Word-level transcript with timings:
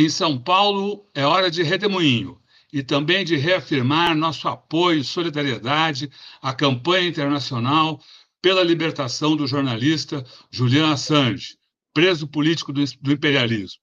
Em 0.00 0.08
São 0.08 0.38
Paulo, 0.38 1.06
é 1.14 1.26
hora 1.26 1.50
de 1.50 1.62
redemoinho 1.62 2.40
e 2.72 2.82
também 2.82 3.22
de 3.22 3.36
reafirmar 3.36 4.16
nosso 4.16 4.48
apoio 4.48 5.00
e 5.00 5.04
solidariedade 5.04 6.10
à 6.40 6.54
campanha 6.54 7.06
internacional 7.06 8.02
pela 8.40 8.64
libertação 8.64 9.36
do 9.36 9.46
jornalista 9.46 10.24
Julian 10.50 10.90
Assange, 10.90 11.58
preso 11.92 12.26
político 12.26 12.72
do, 12.72 12.82
imperialismo. 13.12 13.82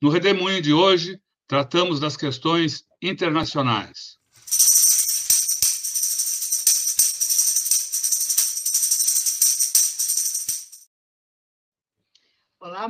No 0.00 0.10
redemoinho 0.10 0.62
de 0.62 0.72
hoje, 0.72 1.20
tratamos 1.48 1.98
das 1.98 2.16
questões 2.16 2.84
internacionais. 3.02 4.18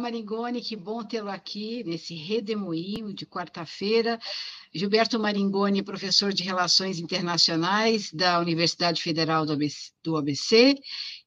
Maringoni, 0.07 0.61
que 0.61 0.77
bom 0.77 1.03
tê-lo 1.03 1.29
aqui 1.29 1.83
nesse 1.83 2.15
redemoinho 2.15 3.13
de 3.13 3.27
quarta-feira. 3.27 4.21
Gilberto 4.73 5.19
Maringoni, 5.19 5.83
professor 5.83 6.33
de 6.33 6.45
Relações 6.45 7.01
Internacionais 7.01 8.13
da 8.13 8.39
Universidade 8.39 9.03
Federal 9.03 9.45
do 9.45 9.55
ABC, 9.55 9.91
do 10.05 10.17
ABC 10.17 10.77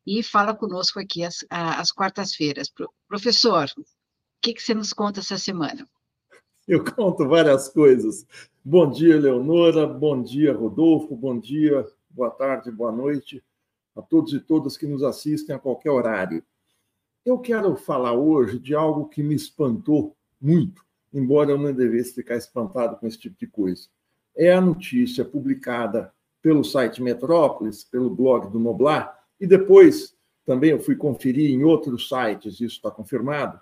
e 0.08 0.24
fala 0.24 0.56
conosco 0.56 0.98
aqui 0.98 1.26
às, 1.26 1.46
às 1.50 1.92
quartas-feiras. 1.92 2.72
Professor, 3.06 3.66
o 3.78 3.84
que, 4.42 4.54
que 4.54 4.62
você 4.62 4.74
nos 4.74 4.94
conta 4.94 5.20
essa 5.20 5.38
semana? 5.38 5.86
Eu 6.66 6.82
conto 6.82 7.28
várias 7.28 7.68
coisas. 7.68 8.26
Bom 8.64 8.90
dia, 8.90 9.20
Leonora, 9.20 9.86
bom 9.86 10.24
dia, 10.24 10.54
Rodolfo, 10.54 11.18
bom 11.18 11.38
dia, 11.38 11.86
boa 12.10 12.32
tarde, 12.32 12.72
boa 12.72 12.94
noite 12.94 13.44
a 13.94 14.02
todos 14.02 14.32
e 14.32 14.40
todas 14.40 14.78
que 14.78 14.88
nos 14.88 15.04
assistem 15.04 15.54
a 15.54 15.60
qualquer 15.60 15.92
horário. 15.92 16.42
Eu 17.26 17.38
quero 17.38 17.76
falar 17.76 18.14
hoje 18.14 18.58
de 18.58 18.74
algo 18.74 19.10
que 19.10 19.22
me 19.22 19.36
espantou 19.36 20.16
muito, 20.42 20.84
embora 21.14 21.52
eu 21.52 21.58
não 21.58 21.74
devesse 21.74 22.14
ficar 22.14 22.38
espantado 22.38 22.96
com 22.98 23.06
esse 23.06 23.18
tipo 23.18 23.38
de 23.38 23.46
coisa. 23.46 23.88
É 24.36 24.54
a 24.54 24.62
notícia 24.62 25.26
publicada 25.26 26.14
pelo 26.42 26.64
site 26.64 27.02
Metrópolis, 27.02 27.84
pelo 27.84 28.10
blog 28.10 28.50
do 28.50 28.60
Noblar, 28.60 29.20
e 29.40 29.46
depois 29.46 30.16
também 30.46 30.72
eu 30.72 30.80
fui 30.80 30.96
conferir 30.96 31.52
em 31.52 31.64
outros 31.64 32.08
sites, 32.08 32.56
isso 32.56 32.78
está 32.78 32.90
confirmado, 32.90 33.60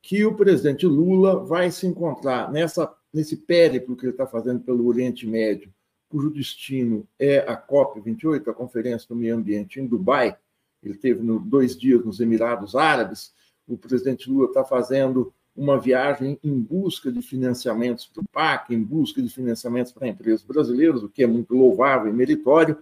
que 0.00 0.24
o 0.24 0.34
presidente 0.34 0.86
Lula 0.86 1.44
vai 1.44 1.70
se 1.70 1.86
encontrar 1.86 2.50
nessa, 2.50 2.94
nesse 3.12 3.36
périplo 3.36 3.96
que 3.96 4.06
ele 4.06 4.12
está 4.12 4.26
fazendo 4.26 4.60
pelo 4.60 4.86
Oriente 4.86 5.26
Médio, 5.26 5.72
cujo 6.08 6.30
destino 6.30 7.06
é 7.18 7.38
a 7.38 7.60
COP28, 7.60 8.48
a 8.48 8.54
Conferência 8.54 9.08
do 9.08 9.16
Meio 9.16 9.36
Ambiente 9.36 9.80
em 9.80 9.86
Dubai, 9.86 10.36
ele 10.82 10.96
teve 10.96 11.22
no, 11.22 11.38
dois 11.38 11.76
dias 11.76 12.04
nos 12.04 12.20
Emirados 12.20 12.74
Árabes. 12.74 13.32
O 13.66 13.76
presidente 13.76 14.30
Lula 14.30 14.46
está 14.46 14.64
fazendo 14.64 15.32
uma 15.54 15.78
viagem 15.78 16.38
em 16.42 16.58
busca 16.58 17.10
de 17.12 17.20
financiamentos 17.20 18.06
para 18.06 18.22
o 18.22 18.28
PAC, 18.32 18.74
em 18.74 18.82
busca 18.82 19.20
de 19.20 19.28
financiamentos 19.28 19.92
para 19.92 20.08
empresas 20.08 20.42
brasileiras, 20.42 21.02
o 21.02 21.08
que 21.08 21.22
é 21.22 21.26
muito 21.26 21.54
louvável 21.54 22.10
e 22.10 22.16
meritório. 22.16 22.78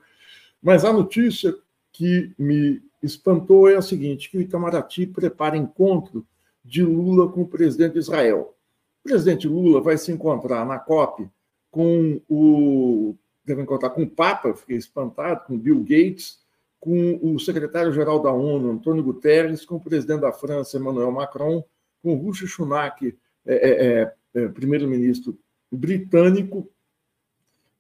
Mas 0.63 0.85
a 0.85 0.93
notícia 0.93 1.55
que 1.93 2.33
me 2.39 2.83
espantou 3.03 3.69
é 3.69 3.77
a 3.77 3.83
seguinte: 3.83 4.31
que 4.31 4.39
o 4.39 4.41
Itamaraty 4.41 5.07
prepara 5.07 5.57
encontro 5.57 6.27
de 6.65 6.83
Lula 6.85 7.31
com 7.31 7.43
o 7.43 7.49
presidente 7.49 7.95
de 7.95 7.99
Israel. 8.01 8.55
O 9.01 9.09
presidente 9.09 9.49
Lula 9.49 9.81
vai 9.81 9.97
se 9.97 10.13
encontrar 10.13 10.67
na 10.67 10.79
COP 10.79 11.29
com 11.71 12.21
o. 12.29 13.17
Deve 13.45 13.63
encontrar 13.63 13.91
com 13.91 14.03
o 14.03 14.11
Papa, 14.11 14.53
fiquei 14.55 14.77
espantado, 14.77 15.47
com 15.47 15.59
Bill 15.59 15.81
Gates, 15.81 16.39
com 16.81 17.19
o 17.23 17.39
secretário-geral 17.39 18.23
da 18.23 18.33
ONU, 18.33 18.71
Antônio 18.71 19.03
Guterres, 19.03 19.65
com 19.65 19.77
o 19.77 19.81
presidente 19.81 20.21
da 20.21 20.33
França, 20.33 20.77
Emmanuel 20.77 21.11
Macron, 21.11 21.65
com 22.03 22.17
Rishi 22.23 22.47
Sunak, 22.47 23.17
é, 23.45 23.55
é, 23.55 24.03
é, 24.03 24.15
é, 24.35 24.49
primeiro-ministro 24.49 25.39
britânico, 25.71 26.71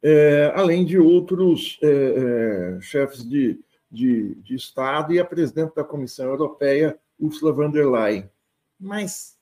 é, 0.03 0.53
além 0.55 0.85
de 0.85 0.99
outros 0.99 1.79
é, 1.83 2.79
chefes 2.81 3.29
de, 3.29 3.61
de, 3.91 4.35
de, 4.37 4.55
Estado 4.55 5.13
e 5.13 5.19
a 5.19 5.25
presidente 5.25 5.75
da 5.75 5.85
Comissão 5.85 6.27
Europeia, 6.27 6.99
Ursula 7.19 7.53
von 7.53 7.71
der 7.71 7.89
Leyen. 7.89 8.29
Mas 8.79 9.37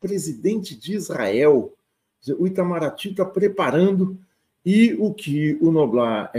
presidente 0.00 0.74
de 0.74 0.94
Israel, 0.94 1.74
o 2.38 2.46
Itamaraty 2.46 3.10
está 3.10 3.24
preparando, 3.24 4.18
e 4.64 4.94
o 4.98 5.12
que 5.12 5.58
o 5.60 5.70
Noblar 5.70 6.30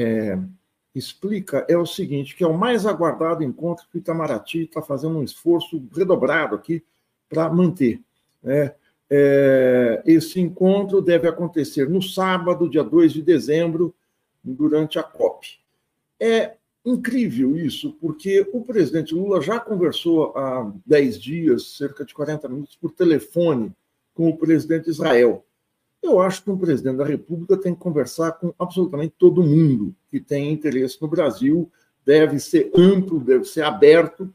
explica 0.95 1.65
é 1.67 1.77
o 1.77 1.85
seguinte, 1.85 2.35
que 2.35 2.43
é 2.43 2.47
o 2.47 2.57
mais 2.57 2.85
aguardado 2.85 3.43
encontro 3.43 3.87
que 3.91 3.97
o 3.97 3.99
Itamaraty 3.99 4.63
está 4.63 4.81
fazendo 4.81 5.17
um 5.17 5.23
esforço 5.23 5.83
redobrado 5.95 6.55
aqui 6.55 6.83
para 7.27 7.49
manter. 7.49 8.01
Né? 8.41 8.73
É, 9.09 10.01
esse 10.05 10.39
encontro 10.39 11.01
deve 11.01 11.27
acontecer 11.27 11.89
no 11.89 12.01
sábado, 12.01 12.69
dia 12.69 12.83
2 12.83 13.13
de 13.13 13.21
dezembro, 13.21 13.93
durante 14.43 14.99
a 14.99 15.03
COP. 15.03 15.59
É 16.19 16.55
incrível 16.85 17.55
isso, 17.57 17.93
porque 17.99 18.47
o 18.53 18.61
presidente 18.61 19.15
Lula 19.15 19.41
já 19.41 19.59
conversou 19.59 20.35
há 20.37 20.71
10 20.85 21.19
dias, 21.19 21.77
cerca 21.77 22.03
de 22.03 22.13
40 22.13 22.49
minutos, 22.49 22.75
por 22.75 22.91
telefone 22.91 23.71
com 24.13 24.29
o 24.29 24.37
presidente 24.37 24.85
de 24.85 24.91
Israel. 24.91 25.45
Eu 26.03 26.19
acho 26.19 26.43
que 26.43 26.51
um 26.51 26.57
presidente 26.57 26.97
da 26.97 27.05
República 27.05 27.55
tem 27.55 27.73
que 27.73 27.79
conversar 27.79 28.33
com 28.33 28.53
absolutamente 28.59 29.15
todo 29.17 29.41
mundo 29.41 29.95
que 30.11 30.19
tem 30.19 30.51
interesse 30.51 31.01
no 31.01 31.07
Brasil, 31.07 31.71
deve 32.05 32.39
ser 32.39 32.69
amplo, 32.75 33.21
deve 33.21 33.45
ser 33.45 33.63
aberto. 33.63 34.31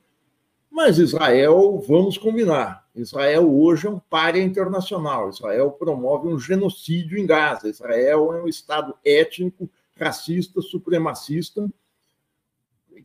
Mas 0.70 0.96
Israel, 0.96 1.78
vamos 1.86 2.16
combinar, 2.16 2.88
Israel 2.94 3.54
hoje 3.54 3.86
é 3.86 3.90
um 3.90 3.98
párea 3.98 4.42
internacional. 4.42 5.28
Israel 5.28 5.70
promove 5.72 6.28
um 6.28 6.38
genocídio 6.38 7.18
em 7.18 7.26
Gaza. 7.26 7.68
Israel 7.68 8.32
é 8.32 8.42
um 8.42 8.48
Estado 8.48 8.94
étnico, 9.04 9.68
racista, 9.94 10.62
supremacista, 10.62 11.68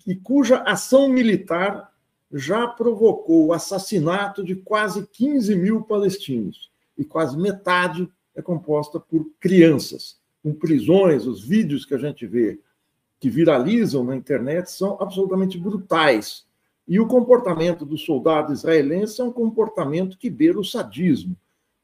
e 0.08 0.16
cuja 0.16 0.60
ação 0.60 1.10
militar 1.10 1.92
já 2.32 2.66
provocou 2.66 3.48
o 3.48 3.54
assassinato 3.54 4.44
de 4.44 4.56
quase 4.56 5.06
15 5.06 5.54
mil 5.56 5.82
palestinos, 5.84 6.72
e 6.98 7.04
quase 7.04 7.38
metade 7.38 8.10
é 8.36 8.42
composta 8.42 9.00
por 9.00 9.26
crianças, 9.40 10.18
com 10.42 10.54
prisões. 10.54 11.26
Os 11.26 11.44
vídeos 11.44 11.86
que 11.86 11.94
a 11.94 11.98
gente 11.98 12.26
vê 12.26 12.60
que 13.20 13.30
viralizam 13.30 14.04
na 14.04 14.16
internet 14.16 14.70
são 14.70 14.98
absolutamente 15.00 15.58
brutais. 15.58 16.46
E 16.88 17.00
o 17.00 17.08
comportamento 17.08 17.86
do 17.86 17.98
soldado 17.98 18.52
israelense 18.52 19.22
é 19.22 19.24
um 19.24 19.32
comportamento 19.32 20.18
que 20.18 20.30
beira 20.30 20.60
o 20.60 20.66
sadismo. 20.66 21.36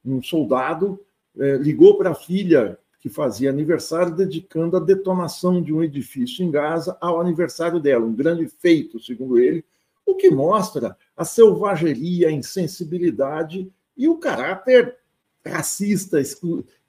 Um 0.03 0.21
soldado 0.21 0.99
é, 1.37 1.55
ligou 1.57 1.97
para 1.97 2.11
a 2.11 2.15
filha 2.15 2.77
que 2.99 3.07
fazia 3.07 3.49
aniversário, 3.49 4.13
dedicando 4.13 4.75
a 4.75 4.79
detonação 4.81 5.61
de 5.61 5.73
um 5.73 5.81
edifício 5.81 6.43
em 6.43 6.51
Gaza 6.51 6.97
ao 6.99 7.21
aniversário 7.21 7.79
dela, 7.79 8.05
um 8.05 8.13
grande 8.13 8.45
feito, 8.47 8.99
segundo 8.99 9.39
ele, 9.39 9.63
o 10.05 10.15
que 10.15 10.29
mostra 10.29 10.97
a 11.15 11.23
selvageria, 11.23 12.27
a 12.27 12.31
insensibilidade 12.31 13.71
e 13.95 14.09
o 14.09 14.17
caráter 14.17 14.97
racista, 15.45 16.19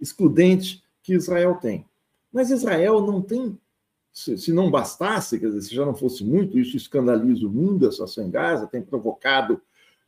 excludente 0.01 0.83
que 1.03 1.15
Israel 1.15 1.57
tem. 1.57 1.87
Mas 2.33 2.51
Israel 2.51 3.01
não 3.01 3.21
tem, 3.21 3.59
se 4.13 4.53
não 4.53 4.71
bastasse, 4.71 5.39
quer 5.39 5.47
dizer, 5.47 5.63
se 5.63 5.75
já 5.75 5.85
não 5.85 5.95
fosse 5.95 6.25
muito, 6.25 6.59
isso 6.59 6.77
escandaliza 6.77 7.47
o 7.47 7.51
mundo, 7.51 7.89
essa 7.89 8.05
ação 8.05 8.25
em 8.25 8.31
Gaza, 8.31 8.67
tem 8.67 8.83
provocado 8.83 9.61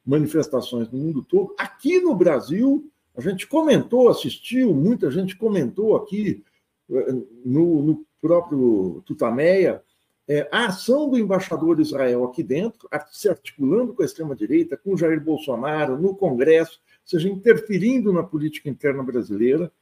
manifestações 0.04 0.90
no 0.90 0.98
mundo 0.98 1.22
todo. 1.22 1.54
Aqui 1.58 2.00
no 2.00 2.14
Brasil, 2.14 2.90
a 3.16 3.20
gente 3.20 3.46
comentou, 3.46 4.08
assistiu, 4.08 4.74
muita 4.74 5.10
gente 5.10 5.36
comentou 5.36 5.96
aqui 5.96 6.44
eh, 6.90 7.12
no, 7.44 7.82
no 7.82 8.06
próprio 8.20 9.02
Tutameia, 9.04 9.82
é, 10.28 10.48
a 10.52 10.66
ação 10.66 11.10
do 11.10 11.18
embaixador 11.18 11.76
de 11.76 11.82
Israel 11.82 12.24
aqui 12.24 12.42
dentro, 12.42 12.88
se 13.10 13.28
articulando 13.28 13.92
com 13.92 14.02
a 14.02 14.04
extrema-direita, 14.04 14.76
com 14.76 14.96
Jair 14.96 15.20
Bolsonaro, 15.20 15.98
no 15.98 16.14
Congresso, 16.14 16.80
seja, 17.04 17.28
interferindo 17.28 18.12
na 18.12 18.22
política 18.22 18.68
interna 18.68 19.02
brasileira. 19.02 19.72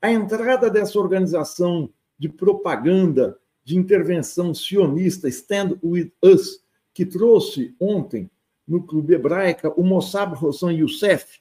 A 0.00 0.10
entrada 0.10 0.68
dessa 0.68 0.98
organização 0.98 1.90
de 2.18 2.28
propaganda, 2.28 3.38
de 3.64 3.76
intervenção 3.76 4.54
sionista, 4.54 5.28
Stand 5.28 5.78
With 5.82 6.12
Us, 6.22 6.62
que 6.92 7.06
trouxe 7.06 7.74
ontem 7.80 8.30
no 8.66 8.82
Clube 8.82 9.14
Hebraica 9.14 9.72
o 9.76 9.82
Mossab 9.82 10.36
Hossan 10.42 10.72
Youssef, 10.72 11.40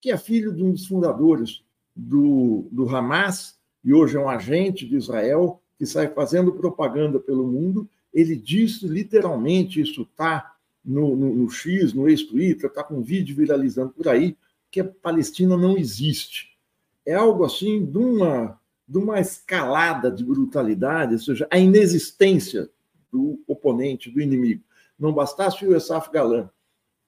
que 0.00 0.10
é 0.10 0.16
filho 0.16 0.52
de 0.52 0.62
um 0.62 0.72
dos 0.72 0.86
fundadores 0.86 1.62
do, 1.94 2.66
do 2.70 2.88
Hamas 2.88 3.58
e 3.84 3.92
hoje 3.92 4.16
é 4.16 4.20
um 4.20 4.28
agente 4.28 4.86
de 4.86 4.96
Israel 4.96 5.60
que 5.78 5.86
sai 5.86 6.08
fazendo 6.08 6.52
propaganda 6.52 7.18
pelo 7.18 7.46
mundo. 7.46 7.88
Ele 8.12 8.36
disse 8.36 8.86
literalmente, 8.86 9.80
isso 9.80 10.02
está 10.02 10.54
no, 10.84 11.16
no, 11.16 11.34
no, 11.34 11.50
X, 11.50 11.92
no 11.92 12.08
ex-Twitter, 12.08 12.68
está 12.68 12.82
com 12.82 12.96
um 12.96 13.02
vídeo 13.02 13.36
viralizando 13.36 13.92
por 13.92 14.08
aí, 14.08 14.36
que 14.70 14.80
a 14.80 14.84
Palestina 14.84 15.56
não 15.56 15.76
existe. 15.76 16.58
É 17.04 17.14
algo 17.14 17.44
assim 17.44 17.84
de 17.84 17.98
uma, 17.98 18.60
de 18.86 18.98
uma 18.98 19.20
escalada 19.20 20.10
de 20.10 20.24
brutalidade, 20.24 21.14
ou 21.14 21.18
seja, 21.18 21.46
a 21.50 21.58
inexistência 21.58 22.70
do 23.10 23.42
oponente, 23.46 24.10
do 24.10 24.20
inimigo. 24.20 24.64
Não 24.98 25.12
bastasse 25.12 25.66
o 25.66 25.76
Esaf 25.76 26.10
Galan, 26.10 26.50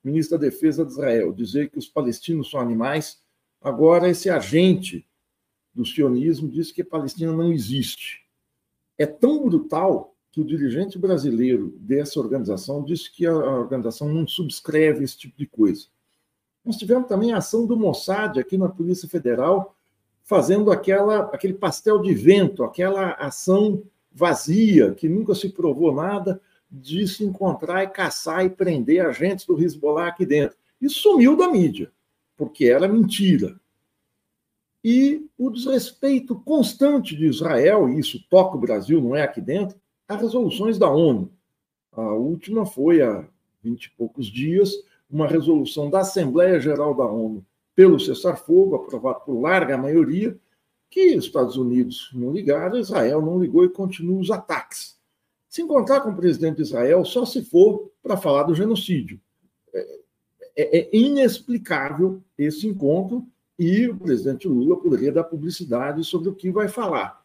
ministro 0.03 0.39
da 0.39 0.47
Defesa 0.47 0.85
de 0.85 0.93
Israel, 0.93 1.33
dizer 1.33 1.71
que 1.71 1.79
os 1.79 1.89
palestinos 1.89 2.51
são 2.51 2.61
animais, 2.61 3.23
Agora, 3.65 4.11
esse 4.11 4.29
agente 4.29 5.09
do 5.73 5.87
sionismo 5.87 6.51
diz 6.51 6.71
que 6.71 6.83
a 6.83 6.87
Palestina 6.87 7.33
não 7.33 7.51
existe. 7.51 8.23
É 8.99 9.07
tão 9.07 9.43
brutal 9.43 10.14
que 10.35 10.41
o 10.41 10.45
dirigente 10.45 10.99
brasileiro 10.99 11.73
dessa 11.79 12.19
organização 12.19 12.83
disse 12.83 13.09
que 13.09 13.25
a 13.25 13.33
organização 13.33 14.13
não 14.13 14.27
subscreve 14.27 15.05
esse 15.05 15.17
tipo 15.17 15.39
de 15.39 15.47
coisa. 15.47 15.87
Nós 16.65 16.77
tivemos 16.77 17.07
também 17.07 17.33
a 17.33 17.37
ação 17.37 17.65
do 17.65 17.77
Mossad 17.77 18.41
aqui 18.41 18.59
na 18.59 18.69
Polícia 18.69 19.09
Federal, 19.09 19.77
fazendo 20.25 20.73
aquela, 20.73 21.21
aquele 21.27 21.55
pastel 21.55 22.03
de 22.03 22.13
vento, 22.13 22.65
aquela 22.65 23.13
ação 23.13 23.85
vazia, 24.11 24.93
que 24.93 25.09
nunca 25.09 25.37
se 25.37 25.51
provou 25.51 25.95
nada, 25.95 26.41
de 26.69 27.07
se 27.07 27.23
encontrar 27.23 27.85
e 27.85 27.89
caçar 27.89 28.45
e 28.45 28.51
prender 28.51 29.07
agentes 29.07 29.47
do 29.47 29.63
Hezbollah 29.63 30.09
aqui 30.09 30.27
dentro. 30.27 30.57
Isso 30.81 30.99
sumiu 30.99 31.37
da 31.37 31.49
mídia 31.49 31.93
porque 32.37 32.65
era 32.65 32.89
mentira. 32.89 33.55
E 34.83 35.25
o 35.39 35.49
desrespeito 35.49 36.35
constante 36.41 37.17
de 37.17 37.27
Israel, 37.27 37.89
e 37.89 38.01
isso 38.01 38.23
toca 38.29 38.57
o 38.57 38.61
Brasil, 38.61 39.01
não 39.01 39.15
é 39.15 39.23
aqui 39.23 39.41
dentro, 39.41 39.79
a 40.09 40.17
resoluções 40.17 40.79
da 40.79 40.91
ONU. 40.91 41.31
A 41.93 42.13
última 42.13 42.67
foi 42.67 43.03
há 43.03 43.27
vinte 43.63 43.87
e 43.87 43.91
poucos 43.93 44.27
dias, 44.27 44.73
uma 45.11 45.27
resolução 45.27 45.89
da 45.89 46.01
Assembleia 46.01 46.61
Geral 46.61 46.95
da 46.95 47.05
ONU 47.05 47.45
pelo 47.75 47.99
cessar-fogo, 47.99 48.77
aprovado 48.77 49.21
por 49.25 49.41
larga 49.41 49.77
maioria, 49.77 50.39
que 50.91 51.17
os 51.17 51.25
Estados 51.25 51.57
Unidos 51.57 52.11
não 52.15 52.33
ligaram, 52.33 52.79
Israel 52.79 53.21
não 53.21 53.41
ligou 53.41 53.65
e 53.65 53.69
continua 53.69 54.21
os 54.21 54.31
ataques. 54.31 54.97
Se 55.49 55.63
encontrar 55.63 56.01
com 56.01 56.11
o 56.11 56.17
presidente 56.17 56.57
de 56.57 56.63
Israel 56.63 57.05
só 57.05 57.25
se 57.25 57.43
for 57.45 57.91
para 58.03 58.17
falar 58.17 58.45
do 58.45 58.55
genocídio. 58.55 59.21
É, 59.73 59.99
é, 60.57 60.79
é 60.79 60.97
inexplicável 60.97 62.23
esse 62.39 62.67
encontro 62.67 63.27
e 63.59 63.89
o 63.89 63.97
presidente 63.97 64.47
Lula 64.47 64.77
poderia 64.77 65.13
dar 65.13 65.25
publicidade 65.25 66.05
sobre 66.05 66.29
o 66.29 66.35
que 66.35 66.51
vai 66.51 66.69
falar. 66.69 67.25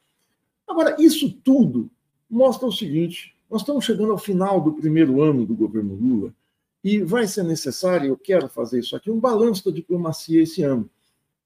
Agora, 0.68 0.96
isso 1.00 1.32
tudo 1.44 1.90
mostra 2.30 2.68
o 2.68 2.72
seguinte: 2.72 3.36
nós 3.50 3.62
estamos 3.62 3.86
chegando 3.86 4.12
ao 4.12 4.18
final 4.18 4.62
do 4.62 4.74
primeiro 4.74 5.22
ano 5.22 5.46
do 5.46 5.56
governo 5.56 5.96
Lula 5.96 6.34
e 6.84 7.00
vai 7.02 7.28
ser 7.28 7.44
necessário, 7.44 8.08
eu 8.08 8.18
quero 8.18 8.48
fazer 8.48 8.80
isso 8.80 8.96
aqui, 8.96 9.12
um 9.12 9.20
balanço 9.20 9.66
da 9.66 9.76
diplomacia 9.76 10.42
esse 10.42 10.64
ano, 10.64 10.90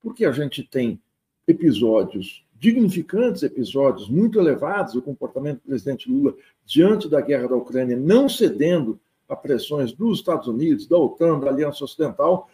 porque 0.00 0.24
a 0.24 0.32
gente 0.32 0.62
tem 0.62 1.00
episódios 1.46 2.44
dignificantes, 2.54 3.42
episódios 3.42 4.08
muito 4.08 4.38
elevados, 4.38 4.94
o 4.94 5.02
comportamento 5.02 5.56
do 5.56 5.68
presidente 5.68 6.10
Lula 6.10 6.34
diante 6.64 7.08
da 7.08 7.20
guerra 7.20 7.48
da 7.48 7.56
Ucrânia 7.56 7.96
não 7.96 8.28
cedendo 8.28 8.98
a 9.28 9.34
pressões 9.34 9.92
dos 9.92 10.18
Estados 10.18 10.46
Unidos, 10.46 10.86
da 10.86 10.96
OTAN, 10.96 11.40
da 11.40 11.48
Aliança 11.48 11.84
Ocidental, 11.84 12.48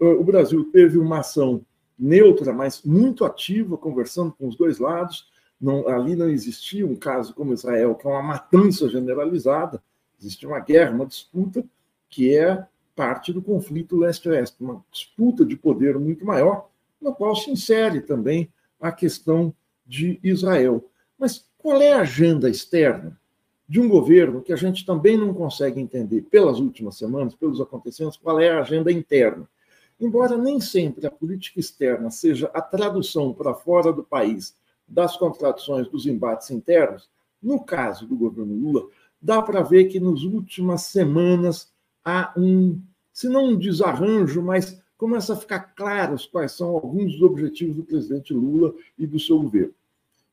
eh, 0.00 0.04
o 0.04 0.24
Brasil 0.24 0.64
teve 0.72 0.98
uma 0.98 1.18
ação 1.18 1.64
neutra, 1.98 2.52
mas 2.52 2.82
muito 2.82 3.24
ativa, 3.24 3.76
conversando 3.76 4.32
com 4.32 4.48
os 4.48 4.56
dois 4.56 4.78
lados. 4.78 5.30
Não, 5.62 5.86
ali 5.86 6.16
não 6.16 6.28
existia 6.28 6.84
um 6.84 6.96
caso 6.96 7.32
como 7.34 7.54
Israel, 7.54 7.94
que 7.94 8.04
é 8.04 8.10
uma 8.10 8.22
matança 8.22 8.88
generalizada, 8.88 9.80
existia 10.18 10.48
uma 10.48 10.58
guerra, 10.58 10.90
uma 10.90 11.06
disputa, 11.06 11.64
que 12.10 12.36
é 12.36 12.66
parte 12.96 13.32
do 13.32 13.40
conflito 13.40 13.96
leste-oeste, 13.96 14.56
uma 14.60 14.84
disputa 14.90 15.44
de 15.44 15.56
poder 15.56 15.96
muito 15.98 16.26
maior, 16.26 16.68
na 17.00 17.12
qual 17.12 17.36
se 17.36 17.50
insere 17.50 18.00
também 18.00 18.52
a 18.80 18.90
questão 18.90 19.54
de 19.86 20.18
Israel. 20.22 20.84
Mas 21.16 21.46
qual 21.56 21.80
é 21.80 21.92
a 21.92 22.00
agenda 22.00 22.50
externa? 22.50 23.16
de 23.72 23.80
um 23.80 23.88
governo 23.88 24.42
que 24.42 24.52
a 24.52 24.56
gente 24.56 24.84
também 24.84 25.16
não 25.16 25.32
consegue 25.32 25.80
entender 25.80 26.20
pelas 26.22 26.58
últimas 26.58 26.98
semanas, 26.98 27.34
pelos 27.34 27.58
acontecimentos, 27.58 28.18
qual 28.18 28.38
é 28.38 28.50
a 28.50 28.60
agenda 28.60 28.92
interna. 28.92 29.48
Embora 29.98 30.36
nem 30.36 30.60
sempre 30.60 31.06
a 31.06 31.10
política 31.10 31.58
externa 31.58 32.10
seja 32.10 32.50
a 32.52 32.60
tradução 32.60 33.32
para 33.32 33.54
fora 33.54 33.90
do 33.90 34.04
país 34.04 34.54
das 34.92 35.16
contradições 35.16 35.88
dos 35.88 36.06
embates 36.06 36.50
internos, 36.50 37.08
no 37.42 37.64
caso 37.64 38.06
do 38.06 38.14
governo 38.14 38.54
Lula, 38.54 38.86
dá 39.20 39.40
para 39.40 39.62
ver 39.62 39.86
que 39.86 39.98
nas 39.98 40.22
últimas 40.22 40.82
semanas 40.82 41.72
há 42.04 42.32
um, 42.36 42.78
se 43.10 43.26
não 43.28 43.46
um 43.46 43.56
desarranjo, 43.56 44.42
mas 44.42 44.80
começa 44.98 45.32
a 45.32 45.36
ficar 45.36 45.60
claros 45.74 46.26
quais 46.26 46.52
são 46.52 46.68
alguns 46.68 47.14
dos 47.14 47.22
objetivos 47.22 47.76
do 47.76 47.84
presidente 47.84 48.34
Lula 48.34 48.74
e 48.98 49.06
do 49.06 49.18
seu 49.18 49.40
governo. 49.40 49.74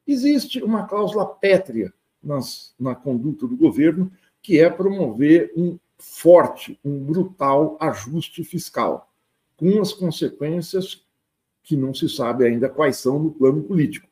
Existe 0.05 0.61
uma 0.61 0.85
cláusula 0.85 1.25
pétrea 1.25 1.93
nas, 2.21 2.73
na 2.77 2.93
conduta 2.93 3.47
do 3.47 3.55
governo, 3.55 4.11
que 4.41 4.59
é 4.59 4.69
promover 4.69 5.53
um 5.55 5.79
forte, 5.97 6.77
um 6.83 6.99
brutal 6.99 7.77
ajuste 7.79 8.43
fiscal, 8.43 9.09
com 9.55 9.81
as 9.81 9.93
consequências 9.93 11.05
que 11.63 11.77
não 11.77 11.93
se 11.93 12.09
sabe 12.09 12.45
ainda 12.45 12.67
quais 12.67 12.97
são 12.97 13.19
no 13.19 13.31
plano 13.31 13.61
político. 13.63 14.08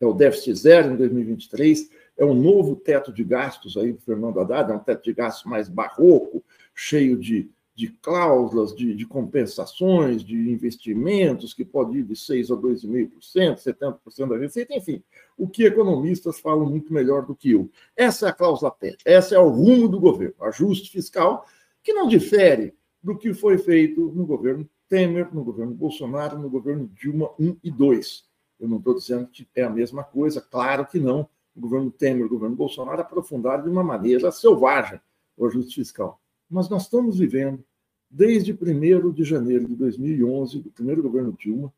É 0.00 0.06
o 0.06 0.12
déficit 0.12 0.54
zero 0.54 0.92
em 0.92 0.96
2023, 0.96 1.90
é 2.16 2.24
um 2.24 2.34
novo 2.34 2.76
teto 2.76 3.12
de 3.12 3.24
gastos 3.24 3.76
aí 3.76 3.92
do 3.92 4.00
Fernando 4.00 4.40
Haddad, 4.40 4.70
é 4.70 4.74
um 4.74 4.78
teto 4.78 5.04
de 5.04 5.12
gastos 5.12 5.44
mais 5.44 5.68
barroco, 5.68 6.44
cheio 6.74 7.16
de 7.16 7.50
de 7.78 7.86
cláusulas 8.02 8.74
de, 8.74 8.92
de, 8.92 9.06
compensações, 9.06 10.24
de 10.24 10.34
investimentos, 10.34 11.54
que 11.54 11.64
pode 11.64 11.98
ir 11.98 12.02
de 12.02 12.14
6% 12.14 12.50
a 12.50 12.60
2,5%, 12.60 13.56
70% 13.56 14.28
da 14.30 14.36
receita, 14.36 14.74
enfim, 14.74 15.00
o 15.36 15.48
que 15.48 15.62
economistas 15.62 16.40
falam 16.40 16.68
muito 16.68 16.92
melhor 16.92 17.24
do 17.24 17.36
que 17.36 17.52
eu. 17.52 17.70
Essa 17.96 18.26
é 18.26 18.30
a 18.30 18.32
cláusula 18.32 18.72
PET, 18.72 18.98
essa 19.04 19.36
é 19.36 19.38
o 19.38 19.48
rumo 19.48 19.88
do 19.88 20.00
governo, 20.00 20.34
ajuste 20.40 20.90
fiscal, 20.90 21.46
que 21.80 21.92
não 21.92 22.08
difere 22.08 22.74
do 23.00 23.16
que 23.16 23.32
foi 23.32 23.56
feito 23.58 24.10
no 24.12 24.26
governo 24.26 24.68
Temer, 24.88 25.32
no 25.32 25.44
governo 25.44 25.72
Bolsonaro, 25.72 26.36
no 26.36 26.50
governo 26.50 26.90
Dilma 27.00 27.30
1 27.38 27.58
e 27.62 27.70
2. 27.70 28.27
Eu 28.58 28.68
não 28.68 28.78
estou 28.78 28.94
dizendo 28.94 29.26
que 29.28 29.46
é 29.54 29.62
a 29.62 29.70
mesma 29.70 30.02
coisa, 30.02 30.40
claro 30.40 30.86
que 30.86 30.98
não. 30.98 31.28
O 31.54 31.60
governo 31.60 31.90
Temer 31.90 32.26
o 32.26 32.28
governo 32.28 32.54
Bolsonaro 32.54 33.00
aprofundaram 33.00 33.64
de 33.64 33.68
uma 33.68 33.82
maneira 33.82 34.30
selvagem 34.30 35.00
o 35.36 35.46
ajuste 35.46 35.74
fiscal. 35.76 36.20
Mas 36.48 36.68
nós 36.68 36.84
estamos 36.84 37.18
vivendo 37.18 37.64
desde 38.10 38.52
1 38.52 39.12
de 39.12 39.24
janeiro 39.24 39.68
de 39.68 39.74
2011, 39.74 40.60
do 40.60 40.70
primeiro 40.70 41.02
governo 41.02 41.32
Dilma, 41.32 41.72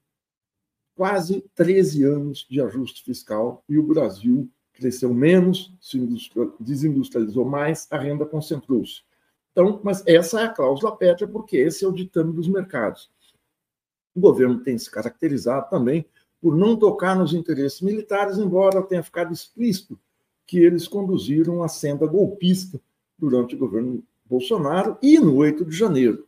quase 0.95 1.43
13 1.55 2.05
anos 2.05 2.47
de 2.49 2.61
ajuste 2.61 3.03
fiscal 3.03 3.65
e 3.69 3.79
o 3.79 3.83
Brasil 3.83 4.51
cresceu 4.73 5.13
menos, 5.13 5.75
se 5.81 5.99
desindustrializou 6.59 7.45
mais, 7.45 7.87
a 7.91 7.99
renda 7.99 8.25
concentrou-se. 8.25 9.03
Então, 9.53 9.81
mas 9.83 10.03
essa 10.07 10.41
é 10.41 10.45
a 10.45 10.49
cláusula 10.49 10.97
pétrea, 10.97 11.29
porque 11.29 11.57
esse 11.57 11.85
é 11.85 11.89
o 11.89 11.93
ditame 11.93 12.33
dos 12.33 12.49
mercados. 12.49 13.11
O 14.15 14.21
governo 14.21 14.63
tem 14.63 14.79
se 14.79 14.91
caracterizado 14.91 15.69
também 15.69 16.07
por 16.41 16.57
não 16.57 16.77
tocar 16.77 17.17
nos 17.17 17.35
interesses 17.35 17.81
militares, 17.81 18.39
embora 18.39 18.83
tenha 18.83 19.03
ficado 19.03 19.33
explícito 19.33 19.99
que 20.47 20.59
eles 20.59 20.89
conduziram 20.89 21.63
a 21.63 21.69
senda 21.69 22.07
golpista 22.07 22.81
durante 23.19 23.55
o 23.55 23.59
governo 23.59 24.03
Bolsonaro 24.25 24.97
e 25.03 25.19
no 25.19 25.37
8 25.37 25.65
de 25.65 25.77
janeiro. 25.77 26.27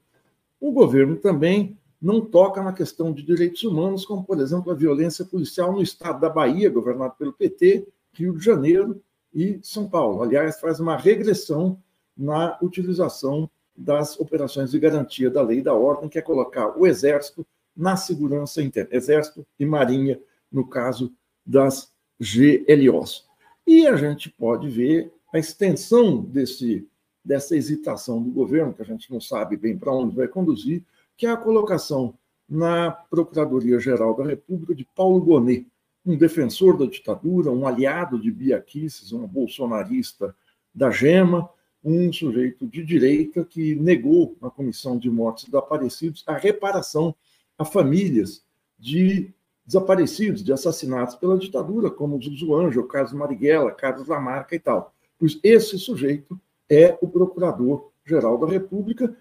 O 0.61 0.71
governo 0.71 1.17
também 1.17 1.77
não 2.01 2.21
toca 2.21 2.63
na 2.63 2.73
questão 2.73 3.13
de 3.13 3.23
direitos 3.23 3.63
humanos, 3.63 4.05
como, 4.05 4.25
por 4.25 4.41
exemplo, 4.41 4.71
a 4.71 4.75
violência 4.75 5.25
policial 5.25 5.73
no 5.73 5.83
estado 5.83 6.21
da 6.21 6.29
Bahia, 6.29 6.69
governado 6.69 7.15
pelo 7.17 7.33
PT, 7.33 7.87
Rio 8.13 8.37
de 8.37 8.45
Janeiro 8.45 9.01
e 9.33 9.59
São 9.63 9.89
Paulo. 9.89 10.23
Aliás, 10.23 10.61
faz 10.61 10.81
uma 10.81 10.97
regressão 10.97 11.79
na 12.17 12.59
utilização 12.61 13.49
das 13.75 14.19
operações 14.21 14.71
de 14.71 14.79
garantia 14.79 15.31
da 15.31 15.43
lei 15.43 15.59
e 15.59 15.63
da 15.63 15.75
ordem, 15.75 16.09
que 16.09 16.19
é 16.19 16.23
colocar 16.23 16.77
o 16.79 16.87
Exército 16.87 17.47
na 17.77 17.97
segurança 17.97 18.63
interna, 18.63 18.91
Exército 18.93 19.47
e 19.59 19.65
Marinha, 19.65 20.21
no 20.51 20.67
caso 20.67 21.13
das 21.45 21.93
GLOs. 22.21 23.27
E 23.67 23.87
a 23.87 23.97
gente 23.97 24.31
pode 24.31 24.69
ver 24.69 25.13
a 25.33 25.39
extensão 25.39 26.21
desse 26.21 26.87
dessa 27.25 27.57
hesitação 27.57 28.21
do 28.21 28.31
governo, 28.31 28.75
que 28.75 28.83
a 28.83 28.85
gente 28.85 29.11
não 29.11 29.21
sabe 29.21 29.57
bem 29.57 29.79
para 29.79 29.93
onde 29.93 30.17
vai 30.17 30.27
conduzir, 30.27 30.83
que 31.17 31.27
é 31.27 31.31
a 31.31 31.37
colocação 31.37 32.15
na 32.49 32.91
Procuradoria-Geral 32.91 34.17
da 34.17 34.25
República 34.25 34.75
de 34.75 34.85
Paulo 34.85 35.21
Gonet, 35.21 35.67
um 36.05 36.17
defensor 36.17 36.77
da 36.77 36.85
ditadura, 36.85 37.51
um 37.51 37.67
aliado 37.67 38.21
de 38.21 38.31
Bia 38.31 38.61
Kicis, 38.61 39.13
um 39.13 39.27
bolsonarista 39.27 40.35
da 40.75 40.91
Gema, 40.91 41.49
um 41.85 42.13
sujeito 42.13 42.67
de 42.67 42.85
direita 42.85 43.45
que 43.45 43.75
negou 43.77 44.37
na 44.41 44.51
Comissão 44.51 44.99
de 44.99 45.09
Mortes 45.09 45.45
Desaparecidos 45.45 46.25
a 46.27 46.37
reparação 46.37 47.15
a 47.63 47.65
famílias 47.65 48.45
de 48.79 49.33
desaparecidos, 49.65 50.43
de 50.43 50.53
assassinatos 50.53 51.15
pela 51.15 51.39
ditadura, 51.39 51.91
como 51.91 52.17
o 52.17 52.23
Zuzu 52.23 52.55
Anjo, 52.55 52.87
Carlos 52.87 53.13
Marighella, 53.13 53.73
Carlos 53.73 54.09
Lamarca 54.09 54.55
e 54.55 54.59
tal. 54.59 54.95
Pois 55.19 55.39
esse 55.43 55.79
sujeito 55.79 56.39
é 56.69 56.99
o 57.01 57.09
Procurador-Geral 57.09 58.39
da 58.39 58.47
República, 58.49 59.17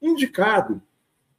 indicado, 0.00 0.82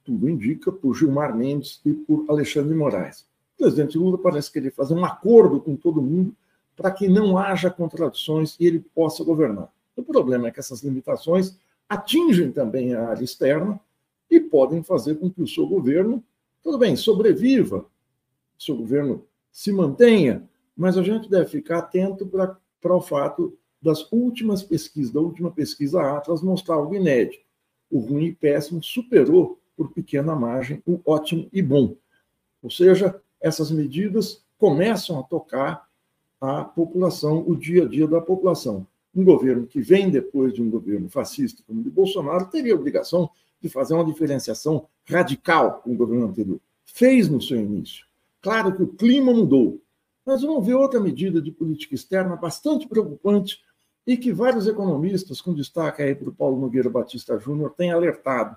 tudo 0.04 0.28
indica, 0.28 0.72
por 0.72 0.94
Gilmar 0.94 1.36
Mendes 1.36 1.80
e 1.84 1.92
por 1.92 2.24
Alexandre 2.28 2.74
Moraes. 2.74 3.26
O 3.54 3.62
presidente 3.62 3.96
Lula 3.96 4.18
parece 4.18 4.52
querer 4.52 4.72
fazer 4.72 4.94
um 4.94 5.04
acordo 5.04 5.60
com 5.60 5.76
todo 5.76 6.02
mundo 6.02 6.34
para 6.76 6.90
que 6.90 7.08
não 7.08 7.36
haja 7.36 7.70
contradições 7.70 8.56
e 8.58 8.66
ele 8.66 8.80
possa 8.80 9.22
governar. 9.24 9.72
O 9.96 10.02
problema 10.02 10.48
é 10.48 10.50
que 10.50 10.60
essas 10.60 10.82
limitações 10.82 11.58
atingem 11.88 12.52
também 12.52 12.94
a 12.94 13.08
área 13.08 13.24
externa 13.24 13.80
e 14.30 14.38
podem 14.38 14.82
fazer 14.82 15.16
com 15.16 15.30
que 15.30 15.42
o 15.42 15.46
seu 15.46 15.66
governo 15.66 16.22
Tudo 16.62 16.78
bem, 16.78 16.96
sobreviva, 16.96 17.86
se 18.58 18.72
o 18.72 18.76
governo 18.76 19.24
se 19.50 19.72
mantenha, 19.72 20.48
mas 20.76 20.98
a 20.98 21.02
gente 21.02 21.28
deve 21.28 21.46
ficar 21.46 21.78
atento 21.78 22.26
para 22.80 22.96
o 22.96 23.00
fato 23.00 23.56
das 23.80 24.10
últimas 24.12 24.62
pesquisas, 24.62 25.12
da 25.12 25.20
última 25.20 25.50
pesquisa 25.50 26.00
Atlas, 26.00 26.42
mostrar 26.42 26.74
algo 26.74 26.94
inédito. 26.94 27.44
O 27.90 28.00
ruim 28.00 28.26
e 28.26 28.34
péssimo 28.34 28.82
superou 28.82 29.58
por 29.76 29.92
pequena 29.92 30.34
margem 30.34 30.82
o 30.84 31.00
ótimo 31.04 31.48
e 31.52 31.62
bom. 31.62 31.96
Ou 32.62 32.70
seja, 32.70 33.20
essas 33.40 33.70
medidas 33.70 34.44
começam 34.58 35.18
a 35.18 35.22
tocar 35.22 35.88
a 36.40 36.64
população, 36.64 37.44
o 37.46 37.56
dia 37.56 37.84
a 37.84 37.88
dia 37.88 38.06
da 38.06 38.20
população. 38.20 38.86
Um 39.14 39.24
governo 39.24 39.66
que 39.66 39.80
vem 39.80 40.10
depois 40.10 40.52
de 40.52 40.62
um 40.62 40.68
governo 40.68 41.08
fascista 41.08 41.62
como 41.66 41.80
o 41.80 41.82
de 41.82 41.90
Bolsonaro 41.90 42.46
teria 42.46 42.74
a 42.74 42.76
obrigação 42.76 43.30
de 43.60 43.68
fazer 43.68 43.94
uma 43.94 44.04
diferenciação 44.04 44.86
radical 45.04 45.80
com 45.82 45.92
o 45.92 45.96
governo 45.96 46.26
anterior. 46.26 46.60
Fez 46.84 47.28
no 47.28 47.40
seu 47.40 47.58
início. 47.58 48.06
Claro 48.40 48.74
que 48.74 48.82
o 48.82 48.88
clima 48.88 49.32
mudou, 49.32 49.80
mas 50.24 50.42
vamos 50.42 50.64
ver 50.66 50.74
outra 50.74 51.00
medida 51.00 51.40
de 51.40 51.50
política 51.50 51.94
externa 51.94 52.36
bastante 52.36 52.86
preocupante 52.86 53.60
e 54.06 54.16
que 54.16 54.32
vários 54.32 54.66
economistas, 54.66 55.40
com 55.40 55.52
destaque 55.52 56.02
aí 56.02 56.14
para 56.14 56.28
o 56.28 56.34
Paulo 56.34 56.60
Nogueira 56.60 56.88
Batista 56.88 57.38
Júnior, 57.38 57.74
têm 57.76 57.90
alertado, 57.90 58.56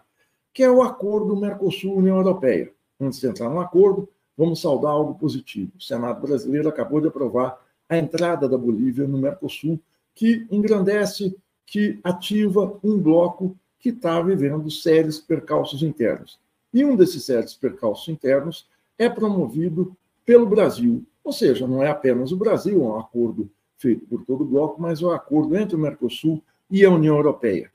que 0.53 0.63
é 0.63 0.71
o 0.71 0.81
acordo 0.81 1.35
Mercosul-União 1.35 2.17
Europeia. 2.17 2.71
Antes 2.99 3.19
de 3.19 3.27
entrar 3.27 3.49
no 3.49 3.59
acordo, 3.59 4.07
vamos 4.37 4.61
saudar 4.61 4.91
algo 4.91 5.15
positivo. 5.15 5.71
O 5.77 5.81
Senado 5.81 6.25
brasileiro 6.25 6.69
acabou 6.69 7.01
de 7.01 7.07
aprovar 7.07 7.59
a 7.89 7.97
entrada 7.97 8.47
da 8.47 8.57
Bolívia 8.57 9.07
no 9.07 9.17
Mercosul, 9.17 9.79
que 10.15 10.47
engrandece, 10.49 11.35
que 11.65 11.99
ativa 12.03 12.79
um 12.83 12.97
bloco 12.97 13.57
que 13.81 13.89
está 13.89 14.21
vivendo 14.21 14.69
sérios 14.69 15.19
percalços 15.19 15.81
internos. 15.81 16.39
E 16.73 16.85
um 16.85 16.95
desses 16.95 17.25
sérios 17.25 17.55
percalços 17.55 18.07
internos 18.07 18.67
é 18.97 19.09
promovido 19.09 19.95
pelo 20.25 20.45
Brasil. 20.45 21.03
Ou 21.23 21.33
seja, 21.33 21.67
não 21.67 21.83
é 21.83 21.89
apenas 21.89 22.31
o 22.31 22.37
Brasil, 22.37 22.81
é 22.81 22.85
um 22.85 22.99
acordo 22.99 23.49
feito 23.77 24.05
por 24.05 24.23
todo 24.23 24.43
o 24.43 24.47
bloco, 24.47 24.81
mas 24.81 25.01
é 25.01 25.05
um 25.05 25.11
acordo 25.11 25.57
entre 25.57 25.75
o 25.75 25.79
Mercosul 25.79 26.41
e 26.69 26.85
a 26.85 26.91
União 26.91 27.15
Europeia. 27.15 27.71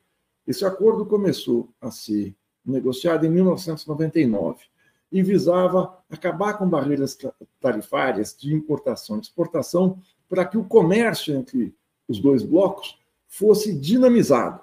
Esse 0.46 0.64
acordo 0.64 1.04
começou 1.04 1.68
a 1.80 1.90
ser 1.90 2.34
negociado 2.64 3.26
em 3.26 3.30
1999 3.30 4.64
e 5.10 5.22
visava 5.22 5.98
acabar 6.08 6.54
com 6.54 6.68
barreiras 6.68 7.18
tarifárias 7.60 8.36
de 8.38 8.54
importação 8.54 9.16
e 9.16 9.20
exportação 9.20 9.98
para 10.28 10.44
que 10.44 10.56
o 10.56 10.64
comércio 10.64 11.34
entre 11.34 11.74
os 12.08 12.20
dois 12.20 12.42
blocos 12.42 12.98
fosse 13.28 13.74
dinamizado. 13.74 14.60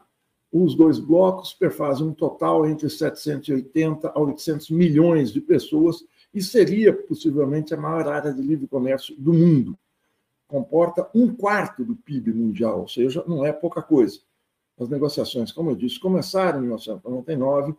Os 0.54 0.76
dois 0.76 1.00
blocos 1.00 1.52
perfazem 1.52 2.06
um 2.06 2.14
total 2.14 2.68
entre 2.68 2.88
780 2.88 4.12
a 4.14 4.20
800 4.20 4.70
milhões 4.70 5.34
de 5.34 5.42
pessoas 5.42 6.06
e 6.32 6.44
seria 6.44 6.94
possivelmente 6.94 7.74
a 7.74 7.78
maior 7.78 8.08
área 8.08 8.32
de 8.32 8.40
livre 8.40 8.68
comércio 8.68 9.16
do 9.18 9.34
mundo. 9.34 9.76
Comporta 10.48 11.10
um 11.16 11.34
quarto 11.34 11.84
do 11.84 11.96
PIB 11.96 12.32
mundial, 12.34 12.82
ou 12.82 12.88
seja, 12.88 13.24
não 13.28 13.44
é 13.44 13.52
pouca 13.52 13.82
coisa. 13.82 14.20
As 14.80 14.88
negociações, 14.88 15.52
como 15.52 15.72
eu 15.72 15.76
disse, 15.76 16.00
começaram 16.00 16.60
em 16.60 16.68
1999, 16.68 17.74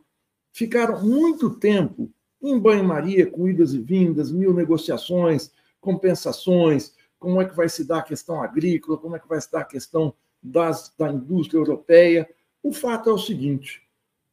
ficaram 0.51 1.01
muito 1.01 1.51
tempo 1.51 2.11
em 2.43 2.59
banho-maria, 2.59 3.31
com 3.31 3.49
idas 3.49 3.73
e 3.73 3.79
vindas, 3.79 4.33
mil 4.33 4.53
negociações, 4.53 5.53
compensações, 5.81 6.93
como 7.21 7.41
é 7.41 7.45
que 7.45 7.55
vai 7.55 7.69
se 7.69 7.85
dar 7.85 7.99
a 7.99 8.03
questão 8.03 8.43
agrícola, 8.43 8.99
como 8.99 9.15
é 9.15 9.21
que 9.21 9.29
vai 9.29 9.41
se 9.41 9.51
dar 9.51 9.61
a 9.61 9.65
questão 9.65 10.13
das, 10.43 10.93
da 10.99 11.09
indústria 11.13 11.59
europeia. 11.59 12.29
O 12.65 12.73
fato 12.73 13.11
é 13.11 13.13
o 13.13 13.19
seguinte: 13.19 13.83